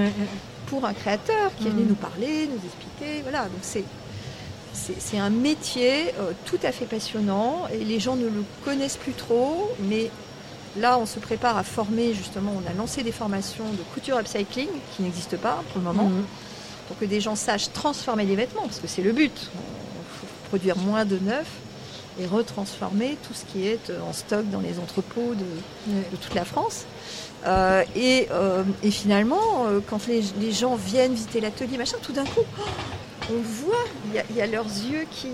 pour 0.66 0.86
un 0.86 0.94
créateur 0.94 1.50
qui 1.58 1.66
est 1.66 1.70
venu 1.70 1.84
nous 1.90 1.94
parler, 1.94 2.48
nous 2.48 2.64
expliquer. 2.64 3.20
Voilà, 3.22 3.42
donc 3.42 3.60
c'est 3.60 3.84
c'est 4.98 5.18
un 5.18 5.30
métier 5.30 6.14
euh, 6.18 6.32
tout 6.46 6.58
à 6.62 6.72
fait 6.72 6.86
passionnant 6.86 7.66
et 7.72 7.84
les 7.84 8.00
gens 8.00 8.16
ne 8.16 8.26
le 8.26 8.44
connaissent 8.64 8.96
plus 8.96 9.12
trop, 9.12 9.70
mais 9.80 10.10
Là, 10.76 10.98
on 10.98 11.06
se 11.06 11.18
prépare 11.18 11.56
à 11.56 11.64
former, 11.64 12.14
justement, 12.14 12.52
on 12.54 12.70
a 12.70 12.74
lancé 12.74 13.02
des 13.02 13.10
formations 13.10 13.64
de 13.64 13.82
couture 13.94 14.18
upcycling 14.18 14.68
qui 14.94 15.02
n'existent 15.02 15.38
pas 15.38 15.62
pour 15.72 15.80
le 15.80 15.84
moment, 15.84 16.04
mhm. 16.04 16.24
pour 16.86 16.98
que 16.98 17.04
des 17.04 17.20
gens 17.20 17.34
sachent 17.34 17.72
transformer 17.72 18.24
les 18.24 18.36
vêtements, 18.36 18.62
parce 18.62 18.78
que 18.78 18.86
c'est 18.86 19.02
le 19.02 19.12
but. 19.12 19.32
Il 19.34 20.20
faut 20.20 20.26
produire 20.50 20.76
moins 20.76 21.04
de 21.04 21.18
neuf 21.18 21.46
et 22.20 22.26
retransformer 22.26 23.16
tout 23.26 23.34
ce 23.34 23.44
qui 23.44 23.66
est 23.66 23.90
en 24.08 24.12
stock 24.12 24.48
dans 24.50 24.60
les 24.60 24.78
entrepôts 24.78 25.34
de, 25.34 26.16
toute 26.16 26.34
la 26.34 26.44
France. 26.44 26.84
Euh, 27.46 27.84
euh, 27.96 28.62
et, 28.82 28.90
finalement, 28.90 29.66
euh, 29.66 29.80
quand 29.84 30.06
les, 30.06 30.52
gens 30.52 30.74
viennent 30.74 31.14
visiter 31.14 31.40
l'atelier, 31.40 31.78
machin, 31.78 31.96
tout 32.02 32.12
d'un 32.12 32.24
coup, 32.24 32.44
on 33.30 33.40
voit, 33.40 33.84
il 34.30 34.36
y, 34.36 34.40
a 34.40 34.46
leurs 34.46 34.64
yeux 34.64 35.06
qui, 35.10 35.28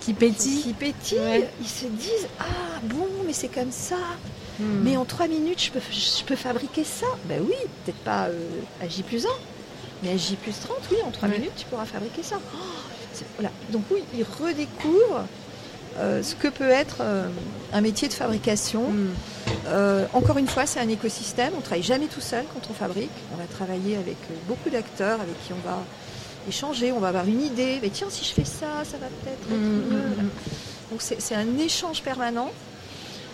qui 0.00 0.12
pétille. 0.12 0.62
Qui 0.62 0.72
pétille. 0.72 1.18
Ouais. 1.18 1.48
Ils 1.60 1.68
se 1.68 1.86
disent 1.86 2.28
Ah 2.38 2.80
bon, 2.82 3.06
mais 3.26 3.32
c'est 3.32 3.48
comme 3.48 3.72
ça. 3.72 3.96
Hmm. 4.58 4.82
Mais 4.82 4.96
en 4.96 5.04
trois 5.04 5.28
minutes, 5.28 5.62
je 5.62 5.70
peux, 5.70 5.80
je 5.90 6.24
peux 6.24 6.36
fabriquer 6.36 6.84
ça. 6.84 7.06
Ben 7.26 7.42
oui, 7.46 7.54
peut-être 7.84 7.98
pas 7.98 8.26
euh, 8.26 8.48
à 8.82 8.88
J 8.88 9.02
plus 9.02 9.26
1, 9.26 9.28
mais 10.02 10.10
à 10.12 10.16
J 10.16 10.36
plus 10.36 10.58
30, 10.58 10.76
oui, 10.90 10.96
en 11.06 11.10
trois 11.10 11.28
Ouais. 11.28 11.38
minutes, 11.38 11.52
tu 11.56 11.66
pourras 11.66 11.84
fabriquer 11.84 12.22
ça. 12.22 12.36
Oh, 12.54 12.58
voilà. 13.36 13.50
Donc 13.70 13.82
oui, 13.90 14.02
ils 14.16 14.24
redécouvrent 14.24 15.26
euh, 15.98 16.22
ce 16.22 16.34
que 16.34 16.48
peut 16.48 16.68
être 16.70 16.98
euh, 17.00 17.28
un 17.72 17.80
métier 17.80 18.08
de 18.08 18.12
fabrication. 18.12 18.82
Hmm. 18.90 19.08
Euh, 19.68 20.06
encore 20.12 20.38
une 20.38 20.46
fois, 20.48 20.66
c'est 20.66 20.80
un 20.80 20.88
écosystème. 20.88 21.52
On 21.54 21.58
ne 21.58 21.62
travaille 21.62 21.82
jamais 21.82 22.06
tout 22.06 22.20
seul 22.20 22.44
quand 22.52 22.70
on 22.70 22.74
fabrique. 22.74 23.10
On 23.34 23.36
va 23.36 23.44
travailler 23.44 23.96
avec 23.96 24.16
beaucoup 24.46 24.70
d'acteurs 24.70 25.20
avec 25.20 25.34
qui 25.46 25.52
on 25.52 25.68
va 25.68 25.78
échanger, 26.48 26.92
on 26.92 27.00
va 27.00 27.08
avoir 27.08 27.26
une 27.26 27.42
idée. 27.42 27.78
Mais 27.82 27.90
tiens, 27.90 28.08
si 28.10 28.24
je 28.24 28.32
fais 28.32 28.44
ça, 28.44 28.84
ça 28.84 28.98
va 28.98 29.06
peut-être 29.06 29.42
être 29.50 29.56
Hmm, 29.58 29.78
mieux. 29.90 30.00
Voilà. 30.08 30.22
hmm. 30.22 30.30
Donc 30.90 31.02
c'est 31.02 31.34
un 31.34 31.58
échange 31.58 32.02
permanent. 32.02 32.50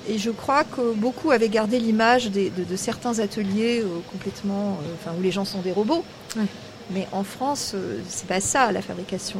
Et 0.08 0.18
je 0.18 0.30
crois 0.30 0.64
que 0.64 0.94
beaucoup 0.94 1.30
avaient 1.30 1.48
gardé 1.48 1.78
l'image 1.78 2.30
de, 2.30 2.48
de 2.48 2.76
certains 2.76 3.20
ateliers 3.20 3.80
euh, 3.82 3.86
complètement, 4.10 4.78
euh, 4.82 4.94
enfin 4.94 5.14
où 5.16 5.22
les 5.22 5.30
gens 5.30 5.44
sont 5.44 5.60
des 5.60 5.70
robots. 5.70 6.04
Ouais. 6.36 6.42
Mais 6.90 7.06
en 7.12 7.22
France, 7.22 7.72
euh, 7.74 8.00
c'est 8.08 8.26
pas 8.26 8.40
ça 8.40 8.72
la 8.72 8.82
fabrication 8.82 9.38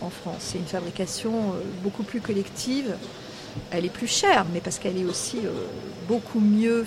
en 0.00 0.10
France. 0.10 0.36
C'est 0.38 0.58
une 0.58 0.66
fabrication 0.66 1.32
beaucoup 1.82 2.04
plus 2.04 2.20
collective. 2.20 2.94
Elle 3.72 3.84
est 3.84 3.92
plus 3.92 4.06
chère, 4.06 4.46
mais 4.52 4.60
parce 4.60 4.78
qu'elle 4.78 4.98
est 4.98 5.04
aussi 5.04 5.38
beaucoup 6.08 6.40
mieux 6.40 6.84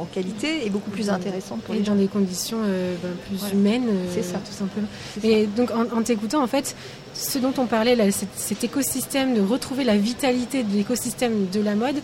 en 0.00 0.04
qualité 0.06 0.64
et 0.66 0.70
beaucoup 0.70 0.90
plus 0.90 1.10
intéressante 1.10 1.60
pour 1.62 1.74
Et 1.74 1.78
les 1.78 1.84
gens. 1.84 1.92
dans 1.94 2.00
des 2.00 2.06
conditions 2.08 2.58
euh, 2.64 2.94
ben, 3.02 3.10
plus 3.28 3.36
Voilà. 3.38 3.54
humaines, 3.54 3.86
euh, 3.88 4.06
C'est 4.14 4.22
ça. 4.22 4.38
tout 4.38 4.52
simplement. 4.56 4.86
Ça. 5.20 5.26
Et 5.28 5.46
donc 5.46 5.70
en, 5.70 5.98
en 5.98 6.02
t'écoutant, 6.02 6.42
en 6.42 6.46
fait, 6.46 6.74
ce 7.14 7.38
dont 7.38 7.52
on 7.58 7.66
parlait, 7.66 7.96
là, 7.96 8.10
cet, 8.10 8.28
cet 8.36 8.64
écosystème, 8.64 9.34
de 9.34 9.40
retrouver 9.40 9.84
la 9.84 9.96
vitalité 9.96 10.62
de 10.62 10.74
l'écosystème 10.76 11.46
de 11.52 11.60
la 11.60 11.74
mode, 11.74 11.96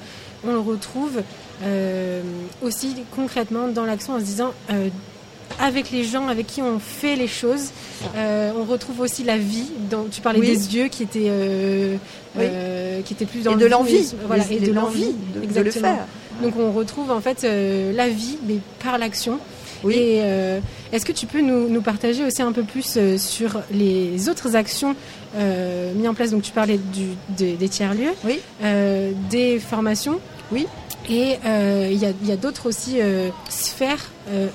on 0.46 0.52
le 0.52 0.58
retrouve 0.58 1.22
euh, 1.64 2.20
aussi 2.62 2.94
concrètement 3.14 3.68
dans 3.68 3.84
l'action 3.84 4.14
en 4.14 4.20
se 4.20 4.24
disant, 4.24 4.52
euh, 4.70 4.88
avec 5.60 5.90
les 5.90 6.04
gens 6.04 6.26
avec 6.28 6.46
qui 6.48 6.60
on 6.60 6.78
fait 6.78 7.16
les 7.16 7.28
choses, 7.28 7.70
euh, 8.16 8.52
on 8.58 8.64
retrouve 8.64 9.00
aussi 9.00 9.22
la 9.24 9.38
vie. 9.38 9.70
Tu 10.10 10.20
parlais 10.20 10.40
Oui. 10.40 10.48
des 10.48 10.76
yeux 10.76 10.88
qui 10.88 11.04
étaient, 11.04 11.28
euh, 11.28 11.96
Oui. 12.36 12.42
euh, 12.44 13.00
qui 13.02 13.14
étaient 13.14 13.24
plus 13.26 13.42
dans 13.44 13.52
Et 13.52 13.54
le 13.54 13.60
de 13.60 13.66
l'envie, 13.66 14.12
voilà, 14.26 14.44
et 14.50 14.58
de 14.60 14.72
l'envie 14.72 15.14
de, 15.34 15.46
de 15.46 15.60
le 15.60 15.70
faire. 15.70 16.04
Donc 16.42 16.54
on 16.58 16.72
retrouve 16.72 17.10
en 17.10 17.20
fait 17.20 17.44
euh, 17.44 17.92
la 17.92 18.08
vie, 18.08 18.38
mais 18.46 18.56
par 18.84 18.98
l'action. 18.98 19.38
Oui. 19.84 19.94
Et 19.94 20.20
euh, 20.22 20.58
est-ce 20.92 21.04
que 21.04 21.12
tu 21.12 21.26
peux 21.26 21.40
nous, 21.40 21.68
nous 21.68 21.82
partager 21.82 22.24
aussi 22.24 22.42
un 22.42 22.52
peu 22.52 22.62
plus 22.62 22.94
euh, 22.96 23.18
sur 23.18 23.60
les 23.70 24.28
autres 24.28 24.56
actions 24.56 24.94
mises 25.94 26.08
en 26.08 26.14
place? 26.14 26.30
Donc 26.30 26.42
tu 26.42 26.52
parlais 26.52 26.78
du, 26.78 27.08
des- 27.28 27.54
des 27.54 27.68
tiers-lieux, 27.68 28.12
Oui. 28.24 28.40
des 29.30 29.58
formations. 29.58 30.18
Oui. 30.52 30.66
Et 31.10 31.36
il 31.44 31.98
y 32.26 32.32
a, 32.32 32.36
d'autres 32.36 32.68
aussi 32.68 32.98
sphères, 33.48 34.10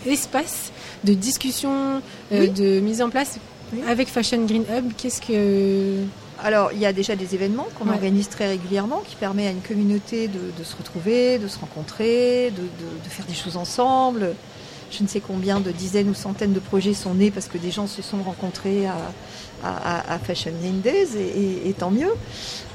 espaces 0.05 0.71
de 1.03 1.13
discussion, 1.13 2.01
Oui. 2.31 2.49
de 2.49 2.79
mise 2.79 3.01
en 3.01 3.09
place 3.09 3.37
Oui. 3.73 3.79
avec 3.87 4.07
Fashion 4.09 4.43
Green 4.45 4.63
Hub. 4.75 4.91
Qu'est-ce 4.97 5.21
que 5.21 5.97
Alors, 6.43 6.71
il 6.73 6.79
y 6.79 6.85
a 6.85 6.93
déjà 6.93 7.15
des 7.15 7.35
événements 7.35 7.67
qu'on 7.77 7.85
Ouais. 7.87 7.93
organise 7.93 8.27
très 8.29 8.47
régulièrement 8.47 9.03
qui 9.07 9.15
permet 9.15 9.47
à 9.47 9.51
une 9.51 9.61
communauté 9.61 10.27
de, 10.27 10.39
de 10.57 10.63
se 10.63 10.75
retrouver, 10.75 11.37
de 11.37 11.47
se 11.47 11.59
rencontrer, 11.59 12.51
de, 12.51 12.61
de- 12.63 13.03
de 13.03 13.09
faire 13.09 13.25
des 13.25 13.33
choses 13.35 13.57
ensemble. 13.57 14.33
Je 14.91 15.03
ne 15.03 15.07
sais 15.07 15.19
combien 15.21 15.59
de 15.59 15.71
dizaines 15.71 16.09
ou 16.09 16.13
centaines 16.13 16.51
de 16.53 16.59
projets 16.59 16.93
sont 16.93 17.13
nés 17.13 17.31
parce 17.31 17.47
que 17.47 17.57
des 17.57 17.71
gens 17.71 17.87
se 17.87 18.01
sont 18.01 18.21
rencontrés 18.23 18.87
à, 18.87 18.95
à- 19.63 19.99
à- 19.99 20.13
à 20.15 20.19
Fashion 20.19 20.51
Green 20.59 20.81
Days 20.81 21.15
et, 21.15 21.21
et- 21.65 21.69
et 21.69 21.73
tant 21.73 21.91
mieux. 21.91 22.11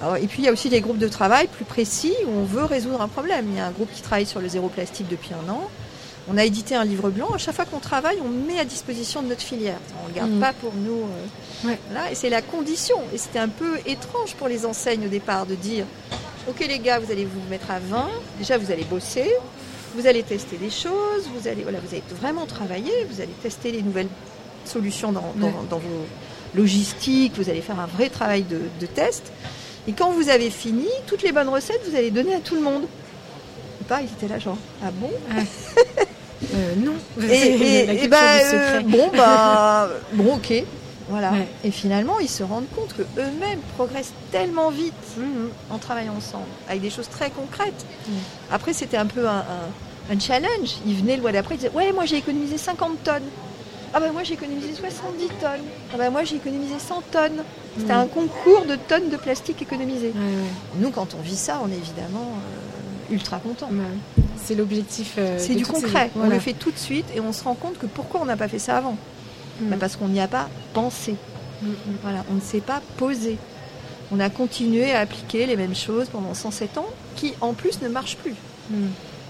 Alors, 0.00 0.16
et 0.16 0.26
puis, 0.26 0.42
il 0.42 0.44
y 0.44 0.48
a 0.48 0.52
aussi 0.52 0.68
des 0.68 0.80
groupes 0.80 0.98
de 0.98 1.08
travail 1.08 1.48
plus 1.48 1.64
précis 1.64 2.14
où 2.26 2.30
on 2.38 2.44
veut 2.44 2.64
résoudre 2.64 3.02
un 3.02 3.08
problème. 3.08 3.46
Il 3.50 3.56
y 3.56 3.60
a 3.60 3.66
un 3.66 3.70
groupe 3.72 3.90
qui 3.92 4.00
travaille 4.00 4.26
sur 4.26 4.40
le 4.40 4.48
zéro 4.48 4.68
plastique 4.68 5.08
depuis 5.08 5.30
un 5.34 5.50
an. 5.52 5.68
On 6.28 6.36
a 6.36 6.44
édité 6.44 6.74
un 6.74 6.84
livre 6.84 7.10
blanc. 7.10 7.28
À 7.34 7.38
chaque 7.38 7.54
fois 7.54 7.64
qu'on 7.64 7.78
travaille, 7.78 8.18
on 8.24 8.28
met 8.28 8.58
à 8.58 8.64
disposition 8.64 9.22
de 9.22 9.28
notre 9.28 9.42
filière. 9.42 9.78
On 10.00 10.04
ne 10.04 10.08
le 10.08 10.14
garde 10.14 10.30
Mhm. 10.32 10.40
pas 10.40 10.52
pour 10.52 10.72
nous. 10.74 11.02
euh, 11.04 11.68
Ouais. 11.68 11.78
voilà, 11.90 12.10
et 12.10 12.14
c'est 12.14 12.28
la 12.30 12.42
condition. 12.42 12.96
Et 13.14 13.18
c'était 13.18 13.38
un 13.38 13.48
peu 13.48 13.78
étrange 13.86 14.34
pour 14.34 14.48
les 14.48 14.66
enseignes 14.66 15.06
au 15.06 15.08
départ 15.08 15.46
de 15.46 15.54
dire 15.54 15.84
Ok, 16.48 16.60
les 16.68 16.78
gars, 16.78 16.98
vous 16.98 17.10
allez 17.10 17.24
vous 17.24 17.40
mettre 17.50 17.70
à 17.70 17.78
20. 17.80 18.08
Déjà, 18.38 18.56
vous 18.58 18.70
allez 18.70 18.84
bosser. 18.84 19.32
Vous 19.96 20.06
allez 20.06 20.22
tester 20.22 20.56
des 20.56 20.70
choses. 20.70 21.28
Vous 21.34 21.48
allez, 21.48 21.62
voilà, 21.62 21.78
vous 21.80 21.92
allez 21.92 22.02
vraiment 22.20 22.46
travailler. 22.46 22.92
Vous 23.10 23.20
allez 23.20 23.32
tester 23.42 23.72
les 23.72 23.82
nouvelles 23.82 24.08
solutions 24.64 25.12
dans, 25.12 25.32
dans- 25.36 25.46
Ouais. 25.46 25.52
dans 25.70 25.78
vos 25.78 26.06
logistiques. 26.54 27.32
Vous 27.36 27.48
allez 27.50 27.62
faire 27.62 27.80
un 27.80 27.86
vrai 27.86 28.08
travail 28.10 28.42
de, 28.42 28.60
de 28.80 28.86
test. 28.86 29.32
Et 29.88 29.92
quand 29.92 30.10
vous 30.12 30.28
avez 30.28 30.50
fini, 30.50 30.86
toutes 31.06 31.22
les 31.22 31.32
bonnes 31.32 31.48
recettes, 31.48 31.80
vous 31.88 31.96
allez 31.96 32.10
donner 32.10 32.34
à 32.34 32.40
tout 32.40 32.54
le 32.56 32.62
monde. 32.62 32.82
Pas, 33.88 34.00
ils 34.02 34.06
étaient 34.06 34.26
là, 34.28 34.38
genre, 34.40 34.58
ah 34.84 34.90
bon 34.92 35.10
Euh, 36.54 36.74
non. 36.76 36.92
et, 37.22 38.02
et- 38.04 38.08
bah, 38.08 38.16
euh, 38.52 38.80
bon, 38.82 39.10
bah, 39.16 39.88
bon, 40.12 40.34
ok. 40.36 40.52
Voilà. 41.08 41.30
Ouais. 41.32 41.46
Et 41.64 41.70
finalement, 41.70 42.18
ils 42.18 42.28
se 42.28 42.42
rendent 42.42 42.68
compte 42.74 42.92
que 42.96 43.02
eux-mêmes 43.02 43.60
progressent 43.76 44.12
tellement 44.32 44.70
vite 44.70 44.92
Mhm. 45.16 45.50
en 45.70 45.78
travaillant 45.78 46.14
ensemble, 46.16 46.44
avec 46.68 46.82
des 46.82 46.90
choses 46.90 47.08
très 47.08 47.30
concrètes. 47.30 47.86
Après, 48.50 48.72
c'était 48.72 48.96
un 48.96 49.06
peu 49.06 49.26
un, 49.28 49.38
un- 49.38 50.12
un 50.14 50.18
challenge. 50.18 50.76
Ils 50.86 50.96
venaient 50.96 51.16
le 51.16 51.22
mois 51.22 51.32
d'après, 51.32 51.54
ils 51.54 51.58
disaient 51.58 51.70
Ouais, 51.74 51.92
moi 51.92 52.04
j'ai 52.06 52.16
économisé 52.16 52.58
50 52.58 53.02
tonnes. 53.04 53.22
Ah 53.94 54.00
bah 54.00 54.10
moi 54.12 54.24
j'ai 54.24 54.34
économisé 54.34 54.74
70 54.74 55.28
tonnes. 55.40 55.50
Ah 55.94 55.96
bah 55.96 56.10
moi 56.10 56.24
j'ai 56.24 56.36
économisé 56.36 56.74
100 56.78 57.02
tonnes. 57.12 57.44
C'était 57.78 57.94
Mm. 57.94 57.98
un 57.98 58.06
concours 58.06 58.64
de 58.68 58.74
tonnes 58.74 59.08
de 59.08 59.16
plastique 59.16 59.62
économisées. 59.62 60.12
Ouais, 60.14 60.20
ouais. 60.20 60.80
Nous, 60.80 60.90
quand 60.90 61.14
on 61.18 61.22
vit 61.22 61.36
ça, 61.36 61.60
on 61.64 61.68
est 61.70 61.76
évidemment 61.76 62.32
euh, 63.10 63.14
ultra 63.14 63.38
content. 63.38 63.68
C'est 64.44 64.54
l'objectif. 64.54 65.14
euh, 65.18 65.36
C'est 65.38 65.54
du 65.54 65.64
ces- 65.64 65.72
concret. 65.72 66.10
On 66.16 66.28
le 66.28 66.38
fait 66.38 66.52
tout 66.52 66.70
de 66.70 66.78
suite 66.78 67.06
et 67.14 67.20
on 67.20 67.32
se 67.32 67.44
rend 67.44 67.54
compte 67.54 67.78
que 67.78 67.86
pourquoi 67.86 68.20
on 68.20 68.24
n'a 68.26 68.36
pas 68.36 68.48
fait 68.48 68.58
ça 68.58 68.76
avant 68.78 68.96
Mm. 69.60 69.70
Bah, 69.70 69.76
Parce 69.80 69.96
qu'on 69.96 70.08
n'y 70.08 70.20
a 70.20 70.28
pas 70.28 70.48
pensé. 70.74 71.14
Mm, 71.62 71.66
mm. 71.68 71.72
Voilà, 72.02 72.24
on 72.30 72.34
ne 72.34 72.40
s'est 72.40 72.60
pas 72.60 72.82
posé. 72.98 73.38
On 74.12 74.20
a 74.20 74.28
continué 74.28 74.92
à 74.92 75.00
appliquer 75.00 75.46
les 75.46 75.56
mêmes 75.56 75.74
choses 75.74 76.08
pendant 76.10 76.34
107 76.34 76.76
ans, 76.78 76.86
qui 77.16 77.32
en 77.40 77.54
plus 77.54 77.80
ne 77.80 77.88
marchent 77.88 78.18
plus. 78.18 78.34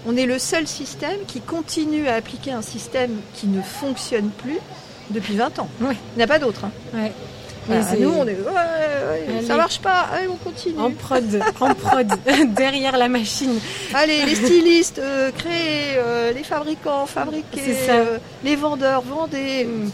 On 0.05 0.15
est 0.17 0.25
le 0.25 0.37
seul 0.37 0.67
système 0.67 1.17
qui 1.27 1.39
continue 1.41 2.07
à 2.07 2.15
appliquer 2.15 2.51
un 2.51 2.61
système 2.61 3.11
qui 3.35 3.47
ne 3.47 3.61
fonctionne 3.61 4.29
plus 4.29 4.57
depuis 5.11 5.35
20 5.37 5.59
ans. 5.59 5.69
Ouais. 5.81 5.95
Il 6.13 6.17
n'y 6.17 6.23
en 6.23 6.25
a 6.25 6.27
pas 6.27 6.39
d'autre. 6.39 6.65
hein. 6.65 6.71
Ouais. 6.93 7.11
Voilà, 7.67 7.95
nous, 7.99 8.09
on 8.09 8.27
est, 8.27 8.31
ouais, 8.31 9.37
ouais, 9.37 9.45
ça 9.45 9.55
marche 9.57 9.79
pas, 9.79 10.07
allez, 10.13 10.27
on 10.27 10.37
continue. 10.37 10.79
En 10.79 10.91
prod, 10.91 11.41
en 11.59 11.73
prod, 11.75 12.07
derrière 12.55 12.97
la 12.97 13.09
machine. 13.09 13.59
Allez, 13.93 14.25
les 14.25 14.35
stylistes, 14.35 14.99
euh, 14.99 15.31
créez, 15.31 15.97
euh, 15.97 16.31
les 16.31 16.43
fabricants, 16.43 17.05
fabriquez, 17.05 17.75
euh, 17.89 18.17
les 18.43 18.55
vendeurs, 18.55 19.01
vendez. 19.01 19.65
Mm. 19.65 19.89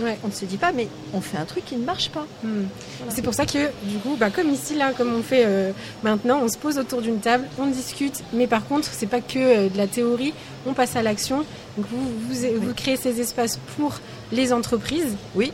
Ouais. 0.00 0.18
On 0.24 0.28
ne 0.28 0.32
se 0.32 0.44
dit 0.44 0.56
pas, 0.56 0.72
mais 0.72 0.88
on 1.14 1.20
fait 1.20 1.38
un 1.38 1.44
truc 1.44 1.64
qui 1.64 1.76
ne 1.76 1.84
marche 1.84 2.10
pas. 2.10 2.26
Mm. 2.42 2.64
Voilà. 2.98 3.14
C'est 3.14 3.22
pour 3.22 3.34
ça 3.34 3.46
que, 3.46 3.70
du 3.84 3.98
coup, 3.98 4.16
bah, 4.18 4.30
comme 4.30 4.50
ici, 4.50 4.74
là, 4.74 4.92
comme 4.92 5.14
on 5.14 5.22
fait 5.22 5.44
euh, 5.46 5.72
maintenant, 6.02 6.40
on 6.42 6.48
se 6.48 6.58
pose 6.58 6.78
autour 6.78 7.02
d'une 7.02 7.18
table, 7.18 7.46
on 7.58 7.66
discute, 7.66 8.22
mais 8.32 8.46
par 8.46 8.66
contre, 8.66 8.88
c'est 8.92 9.06
pas 9.06 9.20
que 9.20 9.38
euh, 9.38 9.68
de 9.68 9.76
la 9.76 9.86
théorie, 9.86 10.34
on 10.66 10.74
passe 10.74 10.96
à 10.96 11.02
l'action. 11.02 11.44
Donc, 11.76 11.86
vous, 11.90 12.10
vous, 12.28 12.60
vous 12.60 12.74
créez 12.74 12.96
ces 12.96 13.20
espaces 13.20 13.58
pour 13.76 14.00
les 14.32 14.52
entreprises. 14.52 15.16
Oui. 15.34 15.52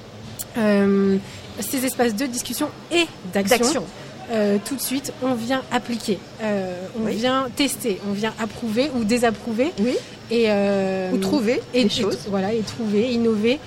Euh, 0.58 1.16
ces 1.60 1.84
espaces 1.84 2.14
de 2.14 2.26
discussion 2.26 2.68
et 2.90 3.04
d'action. 3.32 3.84
Euh, 4.30 4.56
tout 4.64 4.76
de 4.76 4.80
suite, 4.80 5.12
on 5.22 5.34
vient 5.34 5.62
appliquer, 5.70 6.18
Euh, 6.42 6.74
on 6.98 7.04
Oui. 7.06 7.14
vient 7.16 7.48
tester, 7.54 8.00
on 8.08 8.12
vient 8.12 8.32
approuver 8.40 8.90
ou 8.96 9.04
désapprouver. 9.04 9.72
Oui. 9.80 9.94
Et, 10.30 10.44
euh, 10.48 11.10
Ou 11.12 11.18
trouver 11.18 11.60
et, 11.74 11.84
des 11.84 11.86
et- 11.86 12.02
choses. 12.02 12.18
voilà, 12.28 12.54
et 12.54 12.60
trouver, 12.60 13.12
innover. 13.12 13.58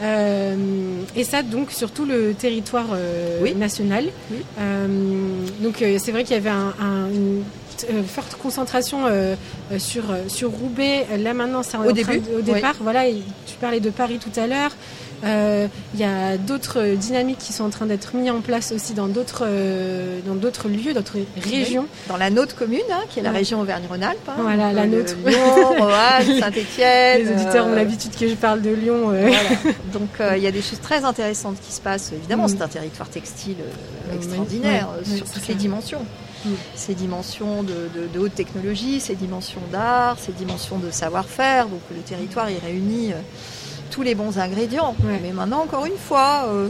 Euh, 0.00 0.56
et 1.14 1.24
ça, 1.24 1.42
donc, 1.42 1.70
sur 1.70 1.90
tout 1.90 2.04
le 2.04 2.32
territoire 2.34 2.86
euh, 2.92 3.38
Oui. 3.42 3.54
national. 3.54 4.06
Oui. 4.30 4.38
Euh, 4.58 4.86
donc, 5.60 5.82
euh, 5.82 5.98
c'est 6.02 6.12
vrai 6.12 6.24
qu'il 6.24 6.34
y 6.34 6.38
avait 6.38 6.48
un- 6.50 6.74
un- 6.80 7.08
une 7.10 8.04
forte 8.06 8.36
concentration 8.36 9.00
sur, 9.78 10.04
sur 10.28 10.50
Roubaix. 10.50 11.06
Là, 11.18 11.34
maintenant, 11.34 11.62
c'est 11.62 11.76
Au 11.76 11.92
début, 11.92 12.18
de- 12.20 12.38
au 12.38 12.40
départ. 12.40 12.76
Voilà, 12.80 13.08
et 13.08 13.16
tu 13.46 13.56
parlais 13.60 13.80
de 13.80 13.90
Paris 13.90 14.18
tout 14.18 14.38
à 14.40 14.46
l'heure. 14.46 14.70
Euh, 15.24 15.66
Il 15.94 16.00
y 16.00 16.04
a 16.04 16.36
d'autres 16.36 16.94
dynamiques 16.96 17.38
qui 17.38 17.52
sont 17.52 17.64
en 17.64 17.70
train 17.70 17.86
d'être 17.86 18.14
mises 18.14 18.30
en 18.30 18.40
place 18.40 18.72
aussi 18.72 18.94
dans 18.94 19.06
d'autres 19.06 19.44
euh, 19.46 20.20
dans 20.26 20.34
d'autres 20.34 20.68
lieux, 20.68 20.92
d'autres 20.94 21.16
régions. 21.40 21.86
Dans 22.08 22.16
la 22.16 22.30
nôtre 22.30 22.54
commune, 22.56 22.80
hein, 22.92 23.00
qui 23.10 23.20
est 23.20 23.22
la 23.22 23.30
Ouais. 23.30 23.38
région 23.38 23.60
Auvergne-Rhône-Alpes. 23.60 24.28
hein. 24.28 24.34
Voilà, 24.38 24.72
la 24.72 24.82
euh, 24.82 24.86
nôtre. 24.86 25.14
Lyon, 25.24 25.38
Roanne, 25.78 26.40
Saint-Étienne. 26.40 27.22
Les 27.24 27.30
auditeurs 27.32 27.66
ont 27.66 27.74
l'habitude 27.74 28.14
que 28.18 28.28
je 28.28 28.34
parle 28.34 28.60
de 28.62 28.70
Lyon. 28.70 29.12
Donc 29.92 30.10
il 30.36 30.42
y 30.42 30.46
a 30.46 30.50
des 30.52 30.62
choses 30.62 30.80
très 30.80 31.04
intéressantes 31.04 31.56
qui 31.60 31.72
se 31.72 31.80
passent. 31.80 32.12
Évidemment, 32.12 32.44
Mm. 32.44 32.48
c'est 32.48 32.62
un 32.62 32.68
territoire 32.68 33.08
textile 33.08 33.56
extraordinaire 34.14 34.88
ouais, 35.04 35.10
ouais, 35.10 35.16
sur 35.18 35.26
toutes 35.26 35.42
ça. 35.42 35.48
les 35.48 35.54
dimensions. 35.54 36.04
Ces 36.74 36.94
dimensions 36.94 37.62
de, 37.62 37.72
de- 37.72 38.06
de 38.12 38.18
haute 38.18 38.34
technologie, 38.34 39.00
ces 39.00 39.14
dimensions 39.14 39.62
d'art, 39.72 40.18
ces 40.20 40.32
dimensions 40.32 40.76
de 40.78 40.90
savoir-faire. 40.90 41.68
Donc 41.68 41.80
le 41.90 42.02
territoire, 42.02 42.48
réunit 42.62 43.12
euh, 43.12 43.16
tous 43.94 44.02
les 44.02 44.16
bons 44.16 44.34
ingrédients. 44.38 44.94
Ouais. 45.04 45.20
Mais 45.22 45.32
maintenant, 45.32 45.62
encore 45.62 45.86
une 45.86 46.00
fois, 46.08 46.46
euh, 46.48 46.68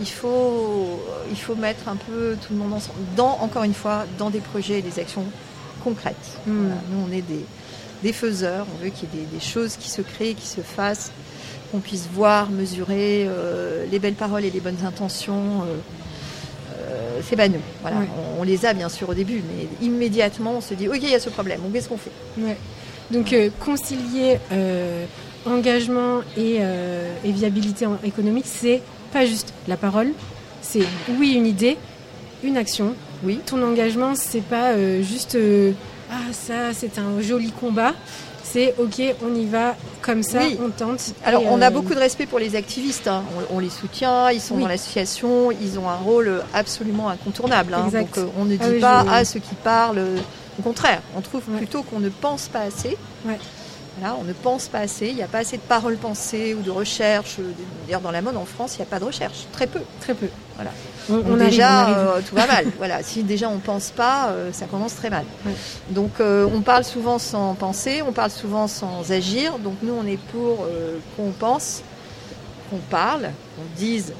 il 0.00 0.08
faut, 0.08 1.00
il 1.30 1.40
faut 1.44 1.54
mettre 1.54 1.88
un 1.88 1.98
peu 2.06 2.36
tout 2.42 2.52
le 2.54 2.58
monde 2.58 2.74
ensemble, 2.78 2.98
dans, 3.16 3.38
encore 3.46 3.64
une 3.70 3.78
fois, 3.82 4.06
dans 4.18 4.30
des 4.36 4.40
projets 4.50 4.78
et 4.80 4.82
des 4.82 4.98
actions 4.98 5.24
concrètes. 5.84 6.28
Mm. 6.46 6.52
Voilà, 6.60 6.80
nous, 6.90 7.00
on 7.08 7.12
est 7.18 7.26
des, 7.34 7.44
des 8.02 8.12
faiseurs, 8.12 8.66
on 8.74 8.84
veut 8.84 8.90
qu'il 8.90 9.08
y 9.08 9.22
ait 9.22 9.26
des, 9.26 9.36
des 9.38 9.44
choses 9.54 9.76
qui 9.76 9.88
se 9.88 10.02
créent, 10.02 10.34
qui 10.34 10.46
se 10.46 10.62
fassent, 10.76 11.10
qu'on 11.70 11.80
puisse 11.80 12.08
voir, 12.12 12.50
mesurer 12.50 13.26
euh, 13.28 13.86
les 13.92 13.98
belles 13.98 14.20
paroles 14.24 14.44
et 14.44 14.50
les 14.50 14.60
bonnes 14.60 14.84
intentions. 14.84 15.62
euh, 15.62 15.76
euh, 16.78 17.20
c'est 17.28 17.36
pas 17.36 17.48
nous. 17.48 17.60
Voilà. 17.82 17.98
Ouais. 17.98 18.08
On, 18.36 18.40
on 18.40 18.44
les 18.44 18.64
a 18.64 18.72
bien 18.72 18.88
sûr 18.88 19.08
au 19.08 19.14
début, 19.14 19.42
mais 19.48 19.68
immédiatement 19.86 20.54
on 20.58 20.60
se 20.60 20.74
dit 20.74 20.88
ok 20.88 20.98
il 21.02 21.10
y 21.10 21.14
a 21.14 21.20
ce 21.20 21.30
problème, 21.30 21.60
donc 21.60 21.72
qu'est-ce 21.72 21.88
qu'on 21.88 21.98
fait? 21.98 22.12
Ouais. 22.38 22.56
Donc 23.10 23.32
euh, 23.32 23.50
concilier 23.60 24.38
euh, 24.52 25.04
engagement 25.50 26.20
et, 26.36 26.58
euh, 26.60 27.12
et 27.24 27.32
viabilité 27.32 27.86
économique, 28.04 28.46
c'est 28.46 28.80
pas 29.12 29.24
juste 29.26 29.52
la 29.66 29.76
parole, 29.76 30.12
c'est 30.62 30.84
oui 31.18 31.32
une 31.34 31.46
idée, 31.46 31.76
une 32.44 32.56
action. 32.56 32.94
Oui. 33.24 33.40
Ton 33.46 33.62
engagement, 33.62 34.14
c'est 34.14 34.42
pas 34.42 34.70
euh, 34.72 35.02
juste 35.02 35.34
euh, 35.34 35.72
ah 36.10 36.14
ça 36.32 36.72
c'est 36.72 36.98
un 36.98 37.20
joli 37.20 37.50
combat. 37.50 37.92
C'est 38.44 38.74
ok, 38.78 39.02
on 39.22 39.34
y 39.34 39.44
va 39.44 39.76
comme 40.00 40.22
ça, 40.22 40.38
Oui. 40.38 40.56
on 40.64 40.70
tente. 40.70 41.12
Alors, 41.22 41.42
on 41.50 41.60
a 41.60 41.68
beaucoup 41.68 41.92
de 41.92 41.98
respect 41.98 42.24
pour 42.24 42.38
les 42.38 42.56
activistes. 42.56 43.06
hein. 43.06 43.22
On, 43.50 43.56
on 43.56 43.58
les 43.58 43.68
soutient, 43.68 44.30
ils 44.30 44.40
sont 44.40 44.54
Oui. 44.54 44.62
dans 44.62 44.68
l'association, 44.68 45.50
ils 45.52 45.78
ont 45.78 45.86
un 45.86 45.96
rôle 45.96 46.42
absolument 46.54 47.10
incontournable. 47.10 47.74
hein. 47.74 47.88
Donc, 47.92 48.08
on 48.38 48.46
ne 48.46 48.52
dit 48.56 48.58
Ah 48.62 48.68
oui, 48.70 48.80
pas 48.80 49.00
à 49.12 49.26
ceux 49.26 49.40
qui 49.40 49.54
parlent. 49.54 50.00
Au 50.58 50.62
contraire, 50.62 51.02
on 51.14 51.20
trouve 51.20 51.42
Ouais. 51.50 51.58
plutôt 51.58 51.82
qu'on 51.82 52.00
ne 52.00 52.08
pense 52.08 52.48
pas 52.48 52.60
assez. 52.60 52.96
Ouais. 53.26 53.38
On 54.20 54.24
ne 54.24 54.32
pense 54.32 54.68
pas 54.68 54.78
assez. 54.80 55.08
Il 55.08 55.14
n'y 55.16 55.22
a 55.22 55.26
pas 55.28 55.38
assez 55.38 55.56
de 55.56 55.62
paroles 55.62 55.96
pensées 55.96 56.54
ou 56.54 56.62
de 56.62 56.70
recherche. 56.70 57.36
D'ailleurs, 57.86 58.00
dans 58.00 58.10
la 58.10 58.22
mode 58.22 58.36
en 58.36 58.44
France, 58.44 58.74
il 58.74 58.78
n'y 58.78 58.82
a 58.82 58.90
pas 58.90 58.98
de 58.98 59.04
recherche. 59.04 59.46
Très 59.52 59.66
peu. 59.66 59.80
très 60.00 60.14
peu. 60.14 60.28
Voilà. 60.56 60.70
On, 61.10 61.14
Donc 61.16 61.24
on 61.28 61.34
arrive, 61.40 61.50
déjà, 61.50 61.86
on 61.88 61.92
euh, 62.18 62.20
tout 62.28 62.34
va 62.34 62.46
mal. 62.46 62.66
voilà. 62.78 63.02
Si 63.02 63.22
déjà 63.22 63.48
on 63.48 63.58
pense 63.58 63.90
pas, 63.90 64.28
euh, 64.28 64.52
ça 64.52 64.66
commence 64.66 64.94
très 64.94 65.10
mal. 65.10 65.24
Donc 65.90 66.12
euh, 66.20 66.46
on 66.52 66.60
parle 66.60 66.84
souvent 66.84 67.18
sans 67.18 67.54
penser, 67.54 68.02
on 68.06 68.12
parle 68.12 68.30
souvent 68.30 68.66
sans 68.68 69.10
agir. 69.10 69.58
Donc 69.58 69.74
nous, 69.82 69.94
on 69.94 70.06
est 70.06 70.18
pour 70.32 70.64
euh, 70.64 70.98
qu'on 71.16 71.30
pense, 71.30 71.82
qu'on 72.70 72.78
parle, 72.90 73.30
qu'on 73.56 73.62
dise, 73.78 74.12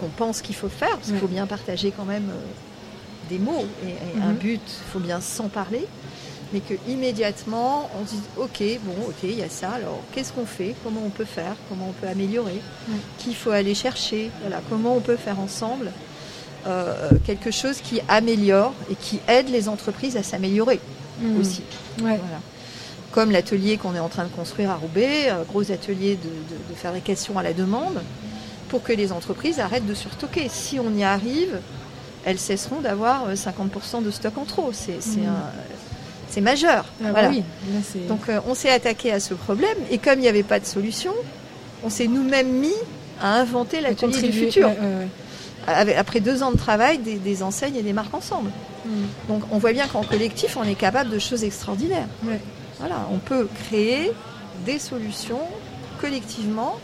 qu'on 0.00 0.08
pense 0.08 0.42
qu'il 0.42 0.54
faut 0.56 0.68
faire, 0.68 0.96
parce 0.96 1.08
qu'il 1.08 1.18
faut 1.18 1.26
bien 1.28 1.46
partager 1.46 1.92
quand 1.96 2.04
même 2.04 2.28
euh, 2.30 3.30
des 3.30 3.38
mots 3.38 3.64
et, 3.84 3.90
et 4.18 4.22
un 4.22 4.32
Mhm. 4.32 4.36
but. 4.36 4.60
Il 4.66 4.92
faut 4.92 5.00
bien 5.00 5.20
s'en 5.20 5.48
parler. 5.48 5.86
Mais 6.52 6.60
que 6.60 6.74
immédiatement 6.88 7.90
on 8.00 8.06
se 8.06 8.12
dit 8.12 8.20
ok 8.36 8.62
bon 8.84 8.94
ok 9.08 9.14
il 9.24 9.38
y 9.38 9.42
a 9.42 9.48
ça 9.48 9.70
alors 9.70 10.00
qu'est-ce 10.12 10.32
qu'on 10.32 10.46
fait? 10.46 10.74
Comment 10.84 11.02
on 11.04 11.10
peut 11.10 11.24
faire? 11.24 11.56
Comment 11.68 11.88
on 11.88 11.92
peut 11.92 12.06
améliorer? 12.08 12.60
Qu'il 13.18 13.34
faut 13.34 13.50
aller 13.50 13.74
chercher 13.74 14.30
voilà 14.42 14.60
comment 14.70 14.94
on 14.94 15.00
peut 15.00 15.16
faire 15.16 15.40
ensemble 15.40 15.90
euh, 16.66 17.10
quelque 17.24 17.50
chose 17.50 17.80
qui 17.80 18.00
améliore 18.08 18.72
et 18.90 18.94
qui 18.94 19.20
aide 19.28 19.48
les 19.50 19.68
entreprises 19.68 20.16
à 20.16 20.22
s'améliorer 20.22 20.80
Mm. 21.20 21.40
aussi. 21.40 21.62
Ouais. 22.02 22.18
Voilà. 22.18 22.40
Comme 23.12 23.30
l'atelier 23.30 23.78
qu'on 23.78 23.94
est 23.94 23.98
en 24.00 24.10
train 24.10 24.24
de 24.24 24.28
construire 24.28 24.70
à 24.70 24.74
Roubaix, 24.74 25.30
un 25.30 25.44
gros 25.44 25.72
atelier 25.72 26.16
de, 26.16 26.28
de- 26.28 26.70
de 26.70 26.74
fabrication 26.76 27.38
à 27.38 27.42
la 27.42 27.54
demande, 27.54 28.02
pour 28.68 28.82
que 28.82 28.92
les 28.92 29.12
entreprises 29.12 29.58
arrêtent 29.58 29.86
de 29.86 29.94
surstocker. 29.94 30.50
Si 30.50 30.78
on 30.78 30.92
y 30.94 31.04
arrive, 31.04 31.58
elles 32.26 32.38
cesseront 32.38 32.80
d'avoir 32.82 33.28
euh, 33.28 33.34
50% 33.34 34.02
de 34.04 34.10
stock 34.10 34.36
en 34.36 34.44
trop. 34.44 34.70
C'est 34.74 34.98
Mm. 35.16 35.26
un- 35.26 35.52
c'est 36.36 36.42
majeur. 36.42 36.84
Ah 37.02 37.12
bah 37.12 37.28
oui, 37.30 37.42
là, 37.72 37.80
Donc 38.08 38.28
euh, 38.28 38.40
on 38.46 38.54
s'est 38.54 38.68
attaqué 38.70 39.10
à 39.10 39.20
ce 39.20 39.32
problème 39.32 39.76
et 39.90 39.96
comme 39.96 40.18
il 40.18 40.22
n'y 40.22 40.28
avait 40.28 40.42
pas 40.42 40.60
de 40.60 40.66
solution, 40.66 41.14
on 41.82 41.88
s'est 41.88 42.08
nous-mêmes 42.08 42.50
mis 42.52 42.74
à 43.22 43.40
inventer 43.40 43.80
l'atelier 43.80 44.20
du 44.20 44.32
futur. 44.32 44.68
ouais, 44.68 44.74
ouais, 44.74 44.82
ouais. 44.98 45.08
Avec- 45.66 45.96
Après 45.96 46.20
deux 46.20 46.42
ans 46.42 46.52
de 46.52 46.58
travail, 46.58 46.98
des, 46.98 47.14
des 47.14 47.42
enseignes 47.42 47.76
et 47.76 47.82
des 47.82 47.94
marques 47.94 48.12
ensemble. 48.12 48.50
Mm. 48.84 48.90
Donc 49.28 49.42
on 49.50 49.56
voit 49.56 49.72
bien 49.72 49.86
qu'en 49.86 50.02
collectif, 50.02 50.58
on 50.58 50.62
est 50.64 50.74
capable 50.74 51.08
de 51.08 51.18
choses 51.18 51.42
extraordinaires. 51.42 52.06
Voilà, 52.78 52.96
on 53.10 53.16
peut 53.16 53.48
créer 53.64 54.12
des 54.66 54.78
solutions 54.78 55.40
collectivement 56.02 56.76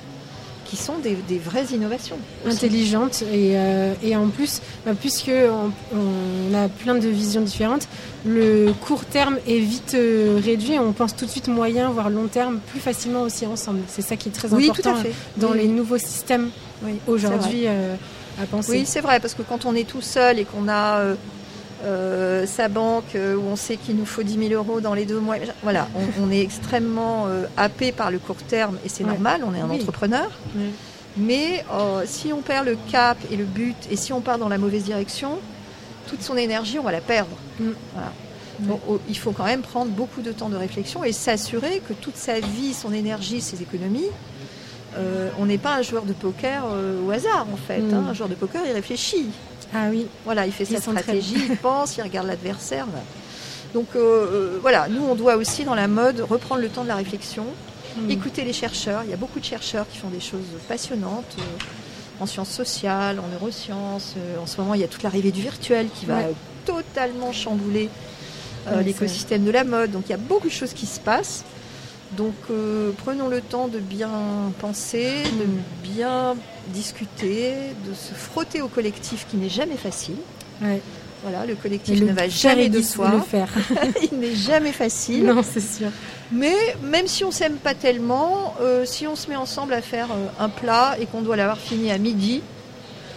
qui 0.72 0.78
sont 0.82 0.96
des, 1.02 1.16
des 1.28 1.36
vraies 1.38 1.66
innovations. 1.74 2.16
aussi. 2.46 2.56
intelligente 2.56 3.20
et, 3.30 3.58
euh, 3.58 3.92
et 4.02 4.16
en 4.16 4.28
plus, 4.28 4.62
bah, 4.86 4.92
puisque 4.98 5.28
on, 5.30 5.70
on 5.94 6.54
a 6.54 6.70
plein 6.70 6.94
de 6.94 7.06
visions 7.08 7.42
différentes, 7.42 7.88
le 8.24 8.72
court 8.86 9.04
terme 9.04 9.36
est 9.46 9.58
vite 9.58 9.92
euh, 9.94 10.40
réduit 10.42 10.78
on 10.78 10.92
pense 10.94 11.14
tout 11.14 11.26
de 11.26 11.30
suite 11.30 11.48
moyen 11.48 11.90
voire 11.90 12.08
long 12.08 12.26
terme 12.26 12.58
plus 12.70 12.80
facilement 12.80 13.20
aussi 13.20 13.44
ensemble. 13.44 13.80
C'est 13.86 14.00
ça 14.00 14.16
qui 14.16 14.30
est 14.30 14.32
très 14.32 14.48
Oui, 14.54 14.70
important 14.70 14.92
tout 14.94 14.98
à 15.00 15.02
fait. 15.02 15.12
dans 15.36 15.50
Oui, 15.50 15.58
les 15.58 15.68
nouveaux 15.68 15.98
systèmes 15.98 16.48
oui, 16.82 16.94
aujourd'hui 17.06 17.64
euh, 17.66 17.94
à 18.42 18.46
penser. 18.46 18.72
Oui, 18.72 18.82
c'est 18.86 19.02
vrai, 19.02 19.20
parce 19.20 19.34
que 19.34 19.42
quand 19.42 19.66
on 19.66 19.74
est 19.74 19.86
tout 19.86 20.00
seul 20.00 20.38
et 20.38 20.46
qu'on 20.46 20.68
a 20.70 21.02
euh, 21.84 22.46
sa 22.46 22.68
banque 22.68 23.14
euh, 23.14 23.34
où 23.36 23.42
on 23.50 23.56
sait 23.56 23.76
qu'il 23.76 23.96
nous 23.96 24.06
faut 24.06 24.22
10 24.22 24.48
000 24.48 24.52
euros 24.54 24.80
dans 24.80 24.94
les 24.94 25.04
deux 25.04 25.18
mois, 25.20 25.36
voilà, 25.62 25.88
on, 25.96 26.24
on 26.26 26.30
est 26.30 26.40
extrêmement 26.40 27.26
euh, 27.26 27.44
happé 27.56 27.92
par 27.92 28.10
le 28.10 28.18
court 28.18 28.36
terme 28.36 28.78
et 28.84 28.88
c'est 28.88 29.04
Ouais. 29.04 29.10
normal, 29.10 29.42
on 29.46 29.54
est 29.54 29.60
un 29.60 29.68
Oui. 29.68 29.80
entrepreneur. 29.80 30.30
Mais 31.16 31.64
euh, 31.72 32.02
si 32.06 32.32
on 32.32 32.40
perd 32.40 32.66
le 32.66 32.76
cap 32.90 33.18
et 33.30 33.36
le 33.36 33.44
but 33.44 33.76
et 33.90 33.96
si 33.96 34.12
on 34.12 34.20
part 34.20 34.38
dans 34.38 34.48
la 34.48 34.58
mauvaise 34.58 34.84
direction, 34.84 35.38
toute 36.08 36.22
son 36.22 36.36
énergie, 36.36 36.78
on 36.78 36.82
va 36.82 36.92
la 36.92 37.00
perdre. 37.00 37.36
Mm. 37.60 37.70
Voilà. 37.94 38.12
Donc, 38.60 38.80
oh, 38.88 39.00
il 39.08 39.18
faut 39.18 39.32
quand 39.32 39.44
même 39.44 39.62
prendre 39.62 39.90
beaucoup 39.90 40.20
de 40.22 40.30
temps 40.30 40.48
de 40.48 40.56
réflexion 40.56 41.02
et 41.04 41.10
s'assurer 41.12 41.82
que 41.88 41.94
toute 41.94 42.16
sa 42.16 42.38
vie, 42.38 42.72
son 42.74 42.92
énergie, 42.92 43.40
ses 43.40 43.60
économies, 43.60 44.06
euh, 44.96 45.30
on 45.38 45.46
n'est 45.46 45.58
pas 45.58 45.74
un 45.76 45.82
joueur 45.82 46.04
de 46.04 46.12
poker 46.12 46.64
au 47.06 47.10
hasard 47.10 47.46
en 47.52 47.56
fait. 47.56 47.80
Mm. 47.80 47.94
hein. 47.94 48.04
Un 48.10 48.14
joueur 48.14 48.28
de 48.28 48.34
poker, 48.34 48.62
il 48.66 48.72
réfléchit. 48.72 49.26
Ah 49.74 49.86
oui, 49.90 50.06
Voilà, 50.24 50.46
il 50.46 50.52
fait 50.52 50.64
Il 50.64 50.76
sa 50.76 50.80
stratégie, 50.82 51.36
il 51.50 51.56
pense, 51.56 51.96
il 51.96 52.02
regarde 52.02 52.26
l'adversaire. 52.26 52.86
voilà. 52.86 53.04
Donc 53.74 53.86
euh, 53.96 53.98
euh, 54.00 54.58
voilà, 54.60 54.86
nous 54.88 55.02
on 55.02 55.14
doit 55.14 55.36
aussi 55.36 55.64
dans 55.64 55.74
la 55.74 55.88
mode 55.88 56.20
reprendre 56.20 56.60
le 56.60 56.68
temps 56.68 56.82
de 56.84 56.88
la 56.88 56.96
réflexion, 56.96 57.46
Mm. 57.94 58.10
écouter 58.10 58.42
les 58.44 58.54
chercheurs. 58.54 59.02
Il 59.04 59.10
y 59.10 59.12
a 59.12 59.18
beaucoup 59.18 59.38
de 59.38 59.44
chercheurs 59.44 59.84
qui 59.86 59.98
font 59.98 60.08
des 60.08 60.18
choses 60.20 60.40
passionnantes 60.66 61.36
euh, 61.38 62.22
en 62.22 62.26
sciences 62.26 62.48
sociales, 62.50 63.18
en 63.20 63.28
neurosciences. 63.28 64.14
En 64.42 64.46
ce 64.46 64.58
moment, 64.62 64.72
il 64.72 64.80
y 64.80 64.84
a 64.84 64.88
toute 64.88 65.02
l'arrivée 65.02 65.30
du 65.30 65.42
virtuel 65.42 65.88
qui 65.94 66.06
va 66.06 66.16
Ouais. 66.20 66.32
totalement 66.64 67.32
chambouler 67.32 67.90
euh, 68.68 68.80
l'écosystème 68.80 69.44
de 69.44 69.50
la 69.50 69.64
mode. 69.64 69.90
Donc 69.90 70.04
il 70.06 70.10
y 70.10 70.14
a 70.14 70.18
beaucoup 70.18 70.48
de 70.48 70.52
choses 70.52 70.72
qui 70.72 70.86
se 70.86 71.00
passent. 71.00 71.44
Donc 72.16 72.34
euh, 72.50 72.90
prenons 72.98 73.28
le 73.28 73.40
temps 73.40 73.68
de 73.68 73.78
bien 73.78 74.10
penser, 74.60 75.22
de 75.24 75.88
bien 75.88 76.36
discuter, 76.68 77.54
de 77.88 77.94
se 77.94 78.12
frotter 78.14 78.60
au 78.60 78.68
collectif 78.68 79.26
qui 79.30 79.36
n'est 79.36 79.48
jamais 79.48 79.76
facile. 79.76 80.16
Ouais. 80.60 80.80
Voilà, 81.22 81.46
le 81.46 81.54
collectif 81.54 82.00
le 82.00 82.06
ne 82.06 82.12
va 82.12 82.28
jamais 82.28 82.68
de 82.68 82.78
le 82.78 82.82
soi. 82.82 83.08
faire. 83.20 83.48
Il 84.12 84.18
n'est 84.18 84.34
jamais 84.34 84.72
facile. 84.72 85.24
non, 85.24 85.42
c'est 85.42 85.60
sûr. 85.60 85.88
Mais 86.32 86.56
même 86.82 87.06
si 87.06 87.24
on 87.24 87.30
s'aime 87.30 87.56
pas 87.56 87.74
tellement, 87.74 88.54
euh, 88.60 88.84
si 88.84 89.06
on 89.06 89.14
se 89.14 89.30
met 89.30 89.36
ensemble 89.36 89.72
à 89.72 89.82
faire 89.82 90.08
euh, 90.10 90.44
un 90.44 90.48
plat 90.48 90.96
et 91.00 91.06
qu'on 91.06 91.22
doit 91.22 91.36
l'avoir 91.36 91.58
fini 91.58 91.90
à 91.92 91.98
midi, 91.98 92.42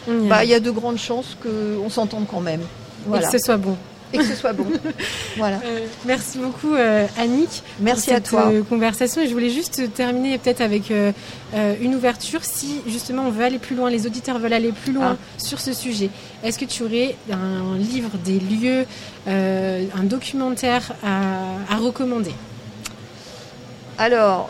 bah, 0.08 0.44
il 0.44 0.52
y 0.52 0.54
a 0.54 0.60
de 0.60 0.70
grandes 0.70 1.00
chances 1.00 1.36
qu'on 1.42 1.90
s'entende 1.90 2.28
quand 2.30 2.42
même. 2.42 2.62
Voilà. 3.08 3.28
Et 3.28 3.32
que 3.32 3.40
ce 3.40 3.44
soit 3.44 3.58
bon. 3.58 3.76
Et 4.14 4.18
que 4.20 4.24
ce 4.24 4.36
soit 4.36 4.54
bon. 4.54 4.66
voilà. 5.38 5.58
Euh, 5.66 5.80
merci 6.06 6.38
beaucoup 6.38 6.74
euh, 6.74 7.06
Annick. 7.18 7.64
Merci 7.80 8.08
pour 8.10 8.18
à 8.18 8.22
toi. 8.22 8.48
euh, 8.52 8.64
conversation. 8.64 9.22
Et 9.22 9.28
je 9.28 9.34
voulais 9.34 9.50
juste 9.50 9.94
terminer 9.94 10.38
peut-être 10.38 10.62
avec 10.62 10.92
euh, 10.92 11.12
une 11.82 11.96
ouverture. 11.96 12.44
Si 12.44 12.82
justement 12.88 13.24
on 13.24 13.32
veut 13.32 13.44
aller 13.44 13.58
plus 13.60 13.76
loin, 13.76 13.90
les 13.90 14.06
auditeurs 14.06 14.40
veulent 14.40 14.54
aller 14.54 14.72
plus 14.72 14.94
loin 14.94 15.18
sur 15.38 15.60
ce 15.60 15.74
sujet, 15.74 16.10
est-ce 16.44 16.58
que 16.60 16.66
tu 16.66 16.84
aurais 16.84 17.16
un 17.32 17.78
livre, 17.78 18.12
des 18.24 18.40
lieux, 18.40 18.86
un 19.28 20.04
documentaire 20.04 20.92
à, 21.04 21.74
à 21.74 21.78
recommander? 21.78 22.34
Alors, 23.98 24.50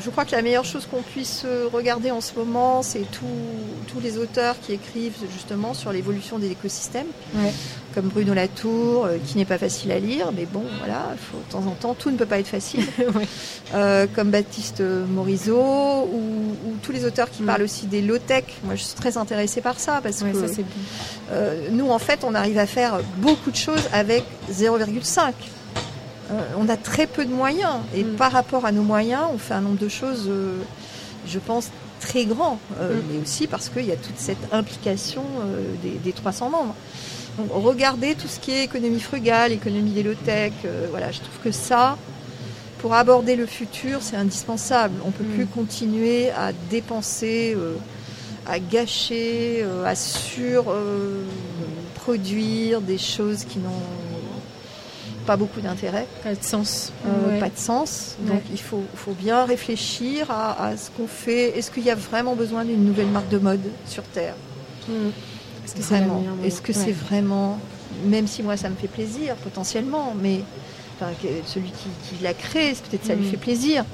je 0.00 0.10
crois 0.10 0.24
que 0.24 0.32
la 0.32 0.42
meilleure 0.42 0.64
chose 0.64 0.86
qu'on 0.90 1.02
puisse 1.02 1.42
euh, 1.44 1.68
regarder 1.72 2.10
en 2.10 2.20
ce 2.20 2.34
moment, 2.34 2.82
c'est 2.82 3.02
tous 3.10 4.00
les 4.02 4.18
auteurs 4.18 4.56
qui 4.60 4.72
écrivent 4.72 5.16
justement 5.32 5.72
sur 5.74 5.92
l'évolution 5.92 6.38
des 6.38 6.50
écosystèmes, 6.50 7.06
Ouais. 7.34 7.52
comme 7.94 8.08
Bruno 8.08 8.34
Latour, 8.34 9.04
euh, 9.06 9.18
qui 9.24 9.36
n'est 9.38 9.44
pas 9.44 9.56
facile 9.58 9.92
à 9.92 9.98
lire, 10.00 10.30
mais 10.36 10.46
bon, 10.46 10.64
voilà, 10.78 11.10
il 11.12 11.18
faut 11.18 11.38
de 11.46 11.52
temps 11.52 11.70
en 11.70 11.74
temps, 11.74 11.94
tout 11.94 12.10
ne 12.10 12.16
peut 12.16 12.26
pas 12.26 12.38
être 12.40 12.48
facile. 12.48 12.84
Ouais. 13.14 13.26
Euh, 13.74 14.06
comme 14.14 14.30
Baptiste 14.30 14.80
Morisot, 14.80 15.54
ou, 15.56 16.16
ou 16.66 16.74
tous 16.82 16.92
les 16.92 17.04
auteurs 17.04 17.30
qui 17.30 17.42
Mm. 17.42 17.46
parlent 17.46 17.62
aussi 17.62 17.86
des 17.86 18.02
low-tech. 18.02 18.44
Moi, 18.64 18.74
je 18.74 18.82
suis 18.82 18.94
très 18.94 19.16
intéressée 19.16 19.60
par 19.60 19.78
ça, 19.78 20.00
parce 20.02 20.22
que 20.22 20.32
ça 20.48 20.52
euh, 21.32 21.68
nous, 21.70 21.90
en 21.90 21.98
fait, 21.98 22.20
on 22.24 22.34
arrive 22.34 22.58
à 22.58 22.66
faire 22.66 23.00
beaucoup 23.18 23.50
de 23.50 23.56
choses 23.56 23.82
avec 23.92 24.24
0,5. 24.52 25.32
Euh, 26.34 26.42
on 26.58 26.68
a 26.68 26.76
très 26.76 27.06
peu 27.06 27.24
de 27.24 27.32
moyens. 27.32 27.76
Et 27.94 28.02
Mm. 28.04 28.16
par 28.16 28.32
rapport 28.32 28.64
à 28.66 28.72
nos 28.72 28.82
moyens, 28.82 29.22
on 29.32 29.38
fait 29.38 29.54
un 29.54 29.60
nombre 29.62 29.78
de 29.78 29.88
choses, 29.88 30.26
euh, 30.28 30.58
je 31.26 31.38
pense, 31.38 31.70
très 32.00 32.24
grand. 32.26 32.58
Euh, 32.80 32.94
Mm. 32.98 33.02
Mais 33.12 33.18
aussi 33.22 33.46
parce 33.46 33.68
qu'il 33.68 33.86
y 33.86 33.92
a 33.92 33.96
toute 33.96 34.18
cette 34.18 34.52
implication 34.52 35.22
euh, 35.42 35.62
des, 35.82 35.90
des 35.92 36.12
300 36.12 36.50
membres. 36.50 36.74
Donc, 37.38 37.48
regardez 37.52 38.14
tout 38.14 38.28
ce 38.28 38.38
qui 38.38 38.50
est 38.52 38.64
économie 38.64 39.00
frugale, 39.00 39.52
économie 39.52 39.90
des 39.92 40.02
low-tech. 40.02 40.52
euh, 40.64 40.86
voilà, 40.90 41.10
je 41.10 41.18
trouve 41.20 41.38
que 41.42 41.50
ça, 41.52 41.96
pour 42.80 42.94
aborder 42.94 43.34
le 43.36 43.46
futur, 43.46 43.98
c'est 44.02 44.16
indispensable. 44.16 44.94
On 45.04 45.08
ne 45.08 45.12
peut 45.12 45.24
Mm. 45.24 45.34
plus 45.34 45.46
continuer 45.46 46.30
à 46.30 46.52
dépenser 46.70 47.56
à 48.46 48.58
gâcher, 48.58 49.64
à 49.86 49.94
surproduire 51.96 52.80
des 52.82 52.98
choses 52.98 53.44
qui 53.44 53.58
n'ont 53.58 53.70
pas 55.26 55.36
beaucoup 55.36 55.60
d'intérêt. 55.60 56.06
Pas 56.22 56.34
de 56.34 56.42
sens. 56.44 56.92
Euh, 57.06 57.32
Ouais. 57.34 57.38
Pas 57.40 57.48
de 57.48 57.58
sens. 57.58 58.16
Ouais. 58.22 58.30
Donc 58.34 58.42
il 58.52 58.60
faut, 58.60 58.82
faut 58.94 59.12
bien 59.12 59.44
réfléchir 59.44 60.30
à, 60.30 60.66
à 60.68 60.76
ce 60.76 60.90
qu'on 60.90 61.06
fait. 61.06 61.56
Est-ce 61.58 61.70
qu'il 61.70 61.84
y 61.84 61.90
a 61.90 61.94
vraiment 61.94 62.34
besoin 62.34 62.64
d'une 62.64 62.84
nouvelle 62.84 63.08
marque 63.08 63.28
de 63.28 63.38
mode 63.38 63.62
sur 63.86 64.02
Terre? 64.04 64.34
Mm. 64.88 64.92
Est-ce 65.64 65.74
que 65.74 65.82
c'est 65.82 65.94
Vraiment. 65.96 66.18
meilleure 66.20 66.34
Est-ce 66.44 66.60
que 66.60 66.72
manière 66.72 66.84
c'est 66.86 66.92
Ouais. 66.92 67.06
vraiment, 67.08 67.58
même 68.06 68.26
si 68.26 68.42
moi 68.42 68.56
ça 68.56 68.68
me 68.68 68.74
fait 68.76 68.88
plaisir 68.88 69.34
potentiellement, 69.36 70.14
mais 70.20 70.40
enfin, 71.00 71.10
celui 71.46 71.68
qui, 71.70 71.88
qui 72.16 72.22
l'a 72.22 72.34
créé, 72.34 72.72
peut-être 72.74 73.06
ça 73.06 73.14
lui 73.14 73.26
Mm. 73.26 73.30
fait 73.30 73.36
plaisir, 73.38 73.84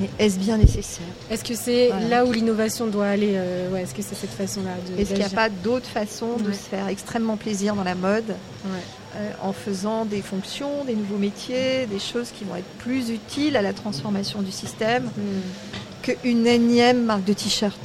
mais 0.00 0.08
est-ce 0.18 0.38
bien 0.38 0.56
nécessaire? 0.56 1.04
Est-ce 1.30 1.44
que 1.44 1.54
c'est 1.54 1.88
Voilà. 1.88 2.08
là 2.08 2.24
où 2.24 2.32
l'innovation 2.32 2.86
doit 2.86 3.06
aller 3.08 3.32
euh, 3.34 3.70
ouais, 3.70 3.82
Est-ce 3.82 3.94
que 3.94 4.02
c'est 4.02 4.14
cette 4.14 4.30
façon-là 4.30 4.70
de 4.88 5.00
Est-ce 5.00 5.10
qu'il 5.10 5.18
n'y 5.18 5.24
a 5.24 5.28
pas 5.28 5.50
d'autre 5.50 5.86
façon 5.86 6.38
de 6.38 6.48
Ouais. 6.48 6.52
se 6.54 6.68
faire 6.70 6.88
extrêmement 6.88 7.36
plaisir 7.36 7.74
dans 7.74 7.84
la 7.84 7.94
mode? 7.94 8.28
Ouais. 8.64 8.80
Euh, 9.16 9.30
en 9.42 9.52
faisant 9.52 10.04
des 10.04 10.22
fonctions, 10.22 10.84
des 10.84 10.94
nouveaux 10.94 11.18
métiers, 11.18 11.86
des 11.86 11.98
choses 11.98 12.30
qui 12.36 12.44
vont 12.44 12.56
être 12.56 12.68
plus 12.78 13.10
utiles 13.10 13.56
à 13.56 13.62
la 13.62 13.72
transformation 13.72 14.42
du 14.42 14.52
système 14.52 15.04
Mm. 15.04 16.12
qu'une 16.22 16.46
énième 16.48 17.04
marque 17.04 17.24
de 17.24 17.32
t-shirt. 17.32 17.78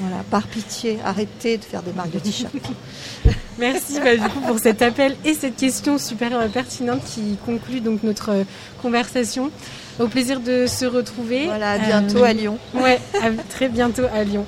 voilà, 0.00 0.22
par 0.30 0.46
pitié, 0.46 0.98
arrêtez 1.04 1.56
de 1.56 1.64
faire 1.64 1.82
des 1.82 1.92
marques 1.92 2.10
de 2.10 2.18
t-shirt. 2.18 2.52
Merci 3.58 3.98
bah, 4.00 4.16
du 4.16 4.28
coup 4.28 4.40
pour 4.46 4.58
cet 4.58 4.82
appel 4.82 5.14
et 5.24 5.34
cette 5.34 5.56
question 5.56 5.96
super 5.98 6.38
euh, 6.38 6.48
pertinente 6.48 7.02
qui 7.04 7.36
conclut 7.46 7.80
donc 7.80 8.02
notre 8.02 8.30
euh, 8.30 8.44
conversation. 8.82 9.50
Au 10.00 10.06
plaisir 10.08 10.40
de 10.40 10.66
se 10.66 10.84
retrouver. 10.86 11.44
voilà, 11.46 11.72
à 11.72 11.78
bientôt 11.78 12.18
Euh, 12.22 12.24
à 12.24 12.32
Lyon. 12.32 12.58
Ouais, 12.74 12.98
à 13.22 13.30
très 13.50 13.68
bientôt 13.68 14.04
à 14.12 14.24
Lyon. 14.24 14.46